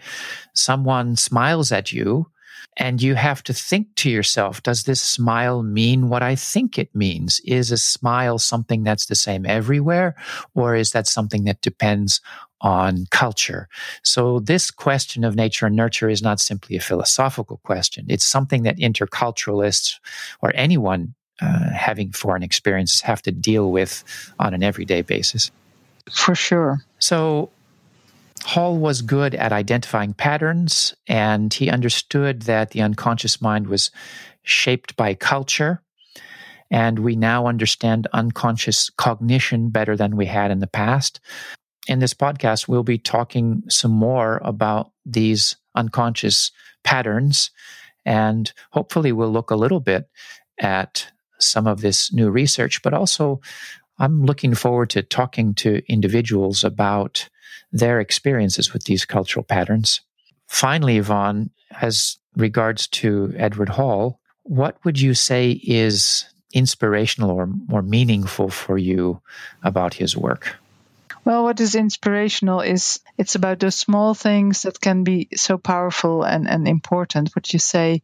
someone 0.54 1.16
smiles 1.16 1.72
at 1.72 1.92
you, 1.92 2.26
and 2.76 3.02
you 3.02 3.16
have 3.16 3.42
to 3.44 3.52
think 3.52 3.88
to 3.96 4.10
yourself, 4.10 4.62
does 4.62 4.84
this 4.84 5.02
smile 5.02 5.62
mean 5.62 6.08
what 6.08 6.22
I 6.22 6.36
think 6.36 6.78
it 6.78 6.94
means? 6.94 7.40
Is 7.44 7.72
a 7.72 7.76
smile 7.76 8.38
something 8.38 8.84
that's 8.84 9.06
the 9.06 9.16
same 9.16 9.46
everywhere? 9.46 10.14
Or 10.54 10.76
is 10.76 10.92
that 10.92 11.08
something 11.08 11.44
that 11.44 11.60
depends 11.60 12.20
on 12.60 13.06
culture. 13.10 13.68
So 14.02 14.40
this 14.40 14.70
question 14.70 15.24
of 15.24 15.36
nature 15.36 15.66
and 15.66 15.76
nurture 15.76 16.08
is 16.08 16.22
not 16.22 16.40
simply 16.40 16.76
a 16.76 16.80
philosophical 16.80 17.58
question. 17.58 18.06
It's 18.08 18.24
something 18.24 18.64
that 18.64 18.78
interculturalists 18.78 19.94
or 20.42 20.52
anyone 20.54 21.14
uh, 21.40 21.70
having 21.70 22.10
foreign 22.10 22.42
experiences 22.42 23.00
have 23.02 23.22
to 23.22 23.30
deal 23.30 23.70
with 23.70 24.02
on 24.40 24.54
an 24.54 24.62
everyday 24.62 25.02
basis. 25.02 25.50
For 26.12 26.34
sure. 26.34 26.84
So 26.98 27.50
Hall 28.48 28.78
was 28.78 29.02
good 29.02 29.34
at 29.34 29.52
identifying 29.52 30.14
patterns 30.14 30.94
and 31.06 31.52
he 31.52 31.70
understood 31.70 32.42
that 32.42 32.70
the 32.70 32.80
unconscious 32.80 33.40
mind 33.40 33.66
was 33.66 33.90
shaped 34.42 34.96
by 34.96 35.14
culture. 35.14 35.82
And 36.70 36.98
we 36.98 37.16
now 37.16 37.46
understand 37.46 38.08
unconscious 38.12 38.90
cognition 38.90 39.70
better 39.70 39.96
than 39.96 40.16
we 40.16 40.26
had 40.26 40.50
in 40.50 40.58
the 40.58 40.66
past 40.66 41.20
in 41.88 41.98
this 41.98 42.14
podcast, 42.14 42.68
we'll 42.68 42.84
be 42.84 42.98
talking 42.98 43.62
some 43.68 43.90
more 43.90 44.40
about 44.44 44.92
these 45.06 45.56
unconscious 45.74 46.52
patterns. 46.84 47.50
And 48.04 48.52
hopefully, 48.70 49.10
we'll 49.10 49.32
look 49.32 49.50
a 49.50 49.56
little 49.56 49.80
bit 49.80 50.08
at 50.60 51.10
some 51.40 51.66
of 51.66 51.80
this 51.80 52.12
new 52.12 52.30
research, 52.30 52.82
but 52.82 52.92
also 52.92 53.40
I'm 53.98 54.24
looking 54.24 54.54
forward 54.54 54.90
to 54.90 55.02
talking 55.02 55.54
to 55.54 55.82
individuals 55.90 56.64
about 56.64 57.28
their 57.72 58.00
experiences 58.00 58.72
with 58.72 58.84
these 58.84 59.04
cultural 59.04 59.44
patterns. 59.44 60.00
Finally, 60.46 60.98
Yvonne, 60.98 61.50
as 61.80 62.18
regards 62.36 62.86
to 62.88 63.34
Edward 63.36 63.68
Hall, 63.68 64.20
what 64.44 64.82
would 64.84 65.00
you 65.00 65.14
say 65.14 65.60
is 65.64 66.24
inspirational 66.54 67.30
or 67.30 67.46
more 67.46 67.82
meaningful 67.82 68.48
for 68.48 68.78
you 68.78 69.20
about 69.62 69.94
his 69.94 70.16
work? 70.16 70.57
Well, 71.28 71.44
what 71.44 71.60
is 71.60 71.74
inspirational 71.74 72.62
is 72.62 73.00
it's 73.18 73.34
about 73.34 73.60
those 73.60 73.74
small 73.74 74.14
things 74.14 74.62
that 74.62 74.80
can 74.80 75.04
be 75.04 75.28
so 75.36 75.58
powerful 75.58 76.22
and, 76.22 76.48
and 76.48 76.66
important. 76.66 77.36
What 77.36 77.52
you 77.52 77.58
say 77.58 78.02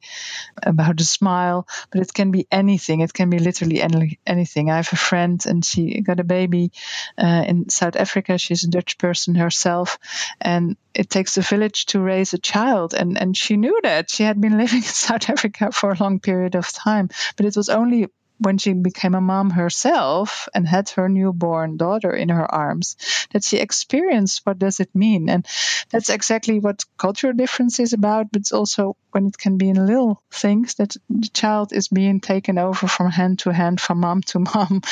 about 0.62 0.98
the 0.98 1.04
smile, 1.04 1.66
but 1.90 2.02
it 2.02 2.12
can 2.12 2.32
be 2.32 2.46
anything. 2.52 3.00
It 3.00 3.14
can 3.14 3.30
be 3.30 3.38
literally 3.38 3.80
any, 3.80 4.18
anything. 4.26 4.70
I 4.70 4.76
have 4.76 4.92
a 4.92 4.96
friend 4.96 5.42
and 5.46 5.64
she 5.64 6.02
got 6.02 6.20
a 6.20 6.24
baby 6.24 6.70
uh, 7.16 7.44
in 7.46 7.70
South 7.70 7.96
Africa. 7.96 8.37
She's 8.37 8.64
a 8.64 8.68
Dutch 8.68 8.98
person 8.98 9.37
herself. 9.37 9.98
And 10.38 10.76
it 10.92 11.08
takes 11.08 11.38
a 11.38 11.40
village 11.40 11.87
to 11.87 12.00
raise 12.00 12.34
a 12.34 12.38
child. 12.38 12.92
And, 12.92 13.18
and 13.18 13.34
she 13.34 13.56
knew 13.56 13.80
that. 13.84 14.10
She 14.10 14.24
had 14.24 14.38
been 14.38 14.58
living 14.64 14.82
in 14.82 14.82
South 14.82 15.30
Africa 15.30 15.72
for 15.72 15.92
a 15.92 15.98
long 15.98 16.20
period 16.20 16.56
of 16.56 16.70
time. 16.70 17.08
But 17.38 17.46
it 17.46 17.56
was 17.56 17.70
only 17.70 18.08
when 18.38 18.58
she 18.58 18.72
became 18.72 19.14
a 19.14 19.20
mom 19.20 19.50
herself 19.50 20.48
and 20.54 20.66
had 20.66 20.88
her 20.90 21.08
newborn 21.08 21.76
daughter 21.76 22.10
in 22.10 22.28
her 22.28 22.52
arms 22.52 22.96
that 23.32 23.44
she 23.44 23.58
experienced 23.58 24.40
what 24.44 24.58
does 24.58 24.80
it 24.80 24.94
mean? 24.94 25.28
And 25.28 25.46
that's 25.90 26.08
exactly 26.08 26.58
what 26.58 26.84
cultural 26.98 27.32
difference 27.32 27.78
is 27.80 27.92
about 27.92 28.26
but 28.32 28.52
also 28.52 28.96
when 29.12 29.26
it 29.26 29.38
can 29.38 29.56
be 29.56 29.68
in 29.68 29.86
little 29.86 30.22
things 30.32 30.74
that 30.74 30.96
the 31.08 31.28
child 31.32 31.72
is 31.72 31.88
being 31.88 32.20
taken 32.20 32.58
over 32.58 32.88
from 32.88 33.10
hand 33.10 33.38
to 33.40 33.50
hand 33.50 33.80
from 33.80 34.00
mom 34.00 34.22
to 34.22 34.38
mom. 34.54 34.82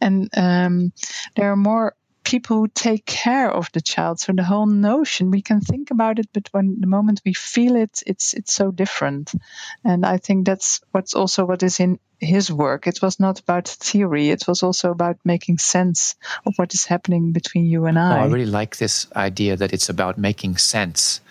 And 0.00 0.28
um, 0.36 0.92
there 1.36 1.52
are 1.52 1.56
more 1.56 1.94
people 2.28 2.58
who 2.58 2.68
take 2.68 3.06
care 3.06 3.50
of 3.50 3.70
the 3.72 3.80
child. 3.80 4.20
So 4.20 4.34
the 4.34 4.44
whole 4.44 4.66
notion, 4.66 5.30
we 5.30 5.40
can 5.40 5.62
think 5.62 5.90
about 5.90 6.18
it, 6.18 6.28
but 6.34 6.48
when 6.52 6.76
the 6.78 6.86
moment 6.86 7.22
we 7.24 7.32
feel 7.32 7.74
it, 7.74 8.02
it's 8.06 8.34
it's 8.34 8.52
so 8.52 8.70
different. 8.70 9.32
And 9.82 10.04
I 10.04 10.18
think 10.18 10.44
that's 10.44 10.82
what's 10.92 11.14
also 11.14 11.46
what 11.46 11.62
is 11.62 11.80
in 11.80 11.98
his 12.20 12.52
work. 12.52 12.86
It 12.86 13.00
was 13.00 13.18
not 13.18 13.40
about 13.40 13.68
theory. 13.68 14.28
It 14.28 14.46
was 14.46 14.62
also 14.62 14.90
about 14.90 15.16
making 15.24 15.58
sense 15.58 16.16
of 16.44 16.52
what 16.56 16.74
is 16.74 16.84
happening 16.84 17.32
between 17.32 17.64
you 17.64 17.86
and 17.86 17.98
I. 17.98 18.18
Oh, 18.18 18.22
I 18.24 18.26
really 18.26 18.52
like 18.60 18.76
this 18.76 19.06
idea 19.16 19.56
that 19.56 19.72
it's 19.72 19.88
about 19.88 20.18
making 20.18 20.58
sense. 20.58 21.22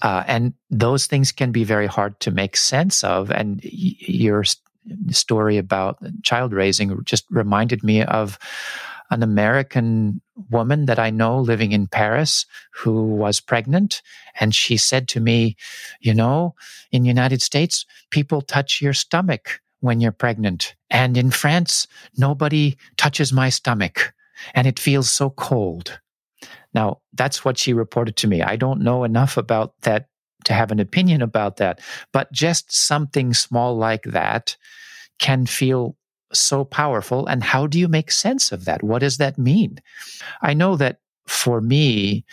Uh, 0.00 0.24
and 0.26 0.54
those 0.70 1.06
things 1.06 1.32
can 1.32 1.52
be 1.52 1.64
very 1.64 1.86
hard 1.86 2.18
to 2.20 2.30
make 2.30 2.56
sense 2.56 3.04
of. 3.04 3.30
And 3.30 3.60
y- 3.62 3.96
your 3.98 4.44
story 5.10 5.58
about 5.58 5.98
child 6.22 6.52
raising 6.52 7.04
just 7.04 7.26
reminded 7.30 7.82
me 7.84 8.02
of 8.04 8.38
an 9.10 9.22
American 9.22 10.20
woman 10.50 10.86
that 10.86 10.98
I 10.98 11.10
know 11.10 11.40
living 11.40 11.72
in 11.72 11.86
Paris 11.86 12.46
who 12.72 13.04
was 13.14 13.40
pregnant. 13.40 14.02
And 14.38 14.54
she 14.54 14.76
said 14.76 15.08
to 15.08 15.20
me, 15.20 15.56
you 16.00 16.14
know, 16.14 16.54
in 16.92 17.02
the 17.02 17.08
United 17.08 17.42
States, 17.42 17.84
people 18.10 18.40
touch 18.40 18.80
your 18.80 18.92
stomach 18.94 19.60
when 19.80 20.00
you're 20.00 20.12
pregnant. 20.12 20.74
And 20.90 21.16
in 21.16 21.30
France, 21.30 21.86
nobody 22.16 22.76
touches 22.96 23.32
my 23.32 23.48
stomach 23.48 24.12
and 24.54 24.66
it 24.66 24.78
feels 24.78 25.10
so 25.10 25.30
cold. 25.30 26.00
Now, 26.72 27.00
that's 27.12 27.44
what 27.44 27.58
she 27.58 27.72
reported 27.72 28.16
to 28.16 28.28
me. 28.28 28.42
I 28.42 28.56
don't 28.56 28.82
know 28.82 29.04
enough 29.04 29.36
about 29.36 29.74
that 29.82 30.06
to 30.44 30.54
have 30.54 30.70
an 30.70 30.80
opinion 30.80 31.20
about 31.20 31.56
that, 31.56 31.80
but 32.12 32.32
just 32.32 32.72
something 32.72 33.34
small 33.34 33.76
like 33.76 34.04
that 34.04 34.56
can 35.18 35.46
feel 35.46 35.96
so 36.32 36.64
powerful. 36.64 37.26
And 37.26 37.42
how 37.42 37.66
do 37.66 37.78
you 37.78 37.88
make 37.88 38.10
sense 38.10 38.52
of 38.52 38.64
that? 38.64 38.82
What 38.82 39.00
does 39.00 39.18
that 39.18 39.38
mean? 39.38 39.78
I 40.42 40.54
know 40.54 40.76
that 40.76 41.00
for 41.26 41.60
me, 41.60 42.24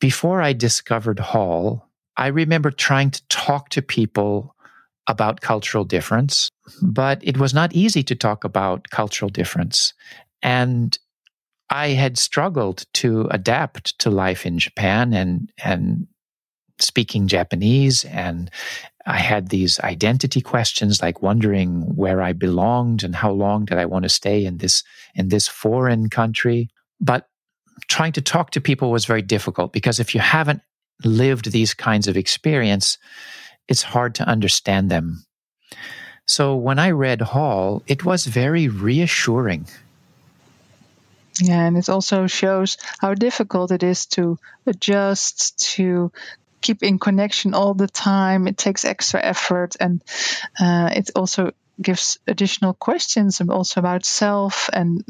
before 0.00 0.42
I 0.42 0.52
discovered 0.52 1.18
Hall, 1.18 1.88
I 2.16 2.28
remember 2.28 2.70
trying 2.70 3.10
to 3.10 3.26
talk 3.28 3.68
to 3.70 3.82
people 3.82 4.54
about 5.06 5.40
cultural 5.40 5.84
difference, 5.84 6.50
but 6.82 7.20
it 7.22 7.38
was 7.38 7.54
not 7.54 7.72
easy 7.72 8.02
to 8.02 8.14
talk 8.14 8.44
about 8.44 8.90
cultural 8.90 9.30
difference. 9.30 9.94
And 10.42 10.98
I 11.70 11.88
had 11.88 12.18
struggled 12.18 12.84
to 12.94 13.28
adapt 13.30 13.98
to 14.00 14.10
life 14.10 14.46
in 14.46 14.58
Japan 14.58 15.12
and, 15.12 15.50
and 15.62 16.06
speaking 16.80 17.26
Japanese. 17.28 18.04
And 18.04 18.50
I 19.06 19.18
had 19.18 19.48
these 19.48 19.80
identity 19.80 20.40
questions 20.40 21.00
like 21.00 21.22
wondering 21.22 21.96
where 21.96 22.20
I 22.20 22.32
belonged 22.32 23.02
and 23.02 23.14
how 23.14 23.30
long 23.30 23.64
did 23.64 23.78
I 23.78 23.86
want 23.86 24.04
to 24.04 24.08
stay 24.08 24.44
in 24.44 24.58
this, 24.58 24.84
in 25.14 25.28
this 25.28 25.48
foreign 25.48 26.10
country. 26.10 26.68
But 27.00 27.28
trying 27.88 28.12
to 28.12 28.22
talk 28.22 28.50
to 28.50 28.60
people 28.60 28.90
was 28.90 29.06
very 29.06 29.22
difficult 29.22 29.72
because 29.72 30.00
if 30.00 30.14
you 30.14 30.20
haven't 30.20 30.60
lived 31.04 31.50
these 31.50 31.74
kinds 31.74 32.08
of 32.08 32.16
experience, 32.16 32.98
it's 33.68 33.82
hard 33.82 34.14
to 34.16 34.28
understand 34.28 34.90
them. 34.90 35.24
So 36.26 36.56
when 36.56 36.78
I 36.78 36.90
read 36.90 37.22
Hall, 37.22 37.82
it 37.86 38.04
was 38.04 38.26
very 38.26 38.68
reassuring. 38.68 39.66
Yeah, 41.40 41.66
and 41.66 41.76
it 41.78 41.88
also 41.88 42.26
shows 42.26 42.76
how 42.98 43.14
difficult 43.14 43.70
it 43.70 43.82
is 43.82 44.06
to 44.06 44.38
adjust, 44.66 45.58
to 45.76 46.10
keep 46.60 46.82
in 46.82 46.98
connection 46.98 47.54
all 47.54 47.74
the 47.74 47.88
time. 47.88 48.46
It 48.46 48.56
takes 48.56 48.84
extra 48.84 49.20
effort, 49.22 49.76
and 49.80 50.02
uh, 50.60 50.90
it 50.92 51.10
also 51.14 51.52
gives 51.80 52.18
additional 52.26 52.74
questions 52.74 53.40
and 53.40 53.50
also 53.50 53.80
about 53.80 54.04
self. 54.04 54.68
And 54.72 55.04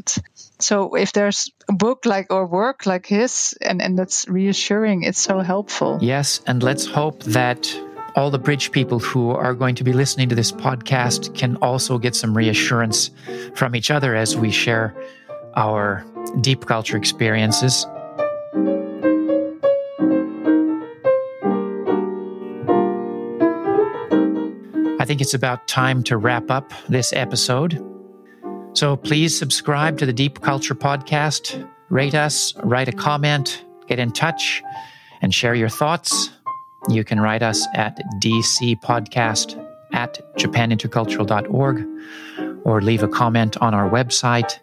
so, 0.59 0.95
if 0.95 1.13
there's 1.13 1.51
a 1.67 1.73
book 1.73 2.05
like 2.05 2.31
or 2.31 2.45
work 2.45 2.85
like 2.85 3.05
his, 3.05 3.57
and 3.61 3.81
and 3.81 3.97
that's 3.97 4.27
reassuring, 4.27 5.03
it's 5.03 5.19
so 5.21 5.39
helpful. 5.39 5.99
Yes, 6.01 6.41
and 6.45 6.63
let's 6.63 6.85
hope 6.85 7.23
that 7.23 7.73
all 8.15 8.31
the 8.31 8.39
bridge 8.39 8.71
people 8.71 8.99
who 8.99 9.31
are 9.31 9.53
going 9.53 9.75
to 9.75 9.83
be 9.83 9.93
listening 9.93 10.29
to 10.29 10.35
this 10.35 10.51
podcast 10.51 11.35
can 11.35 11.55
also 11.57 11.97
get 11.97 12.15
some 12.15 12.35
reassurance 12.35 13.11
from 13.55 13.75
each 13.75 13.91
other 13.91 14.15
as 14.15 14.35
we 14.35 14.51
share 14.51 14.95
our 15.55 16.05
deep 16.41 16.65
culture 16.65 16.97
experiences. 16.97 17.85
Think 25.09 25.21
it's 25.21 25.33
about 25.33 25.67
time 25.67 26.03
to 26.03 26.17
wrap 26.17 26.51
up 26.51 26.71
this 26.87 27.11
episode. 27.13 27.83
So 28.73 28.95
please 28.95 29.35
subscribe 29.35 29.97
to 29.97 30.05
the 30.05 30.13
Deep 30.13 30.41
Culture 30.41 30.75
Podcast, 30.75 31.67
rate 31.89 32.13
us, 32.13 32.53
write 32.57 32.87
a 32.87 32.91
comment, 32.91 33.65
get 33.87 33.97
in 33.97 34.11
touch, 34.11 34.61
and 35.23 35.33
share 35.33 35.55
your 35.55 35.67
thoughts. 35.67 36.29
You 36.89 37.03
can 37.03 37.19
write 37.19 37.41
us 37.41 37.65
at 37.73 37.99
dcpodcast 38.21 39.67
at 39.93 40.19
japanintercultural.org 40.37 41.87
or 42.63 42.79
leave 42.79 43.01
a 43.01 43.07
comment 43.07 43.57
on 43.57 43.73
our 43.73 43.89
website, 43.89 44.59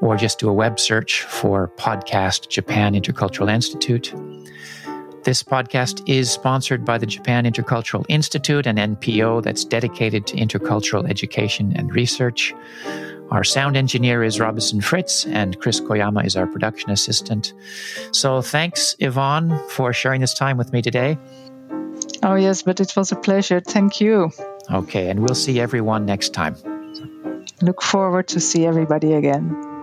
or 0.00 0.16
just 0.16 0.38
do 0.38 0.48
a 0.48 0.54
web 0.54 0.80
search 0.80 1.20
for 1.20 1.70
podcast 1.76 2.48
Japan 2.48 2.94
Intercultural 2.94 3.52
Institute. 3.52 4.14
This 5.24 5.42
podcast 5.42 6.06
is 6.06 6.30
sponsored 6.30 6.84
by 6.84 6.98
the 6.98 7.06
Japan 7.06 7.46
Intercultural 7.46 8.04
Institute, 8.10 8.66
an 8.66 8.76
NPO 8.76 9.42
that's 9.42 9.64
dedicated 9.64 10.26
to 10.26 10.36
intercultural 10.36 11.08
education 11.08 11.72
and 11.76 11.94
research. 11.94 12.52
Our 13.30 13.42
sound 13.42 13.74
engineer 13.74 14.22
is 14.22 14.38
Robinson 14.38 14.82
Fritz, 14.82 15.24
and 15.24 15.58
Chris 15.60 15.80
Koyama 15.80 16.26
is 16.26 16.36
our 16.36 16.46
production 16.46 16.90
assistant. 16.90 17.54
So 18.12 18.42
thanks, 18.42 18.96
Yvonne, 18.98 19.58
for 19.70 19.94
sharing 19.94 20.20
this 20.20 20.34
time 20.34 20.58
with 20.58 20.74
me 20.74 20.82
today. 20.82 21.16
Oh, 22.22 22.34
yes, 22.34 22.60
but 22.60 22.78
it 22.80 22.94
was 22.94 23.10
a 23.10 23.16
pleasure. 23.16 23.60
Thank 23.60 24.02
you. 24.02 24.30
Okay, 24.70 25.08
and 25.08 25.20
we'll 25.20 25.34
see 25.34 25.58
everyone 25.58 26.04
next 26.04 26.34
time. 26.34 26.54
Look 27.62 27.80
forward 27.80 28.28
to 28.28 28.40
see 28.40 28.66
everybody 28.66 29.14
again. 29.14 29.73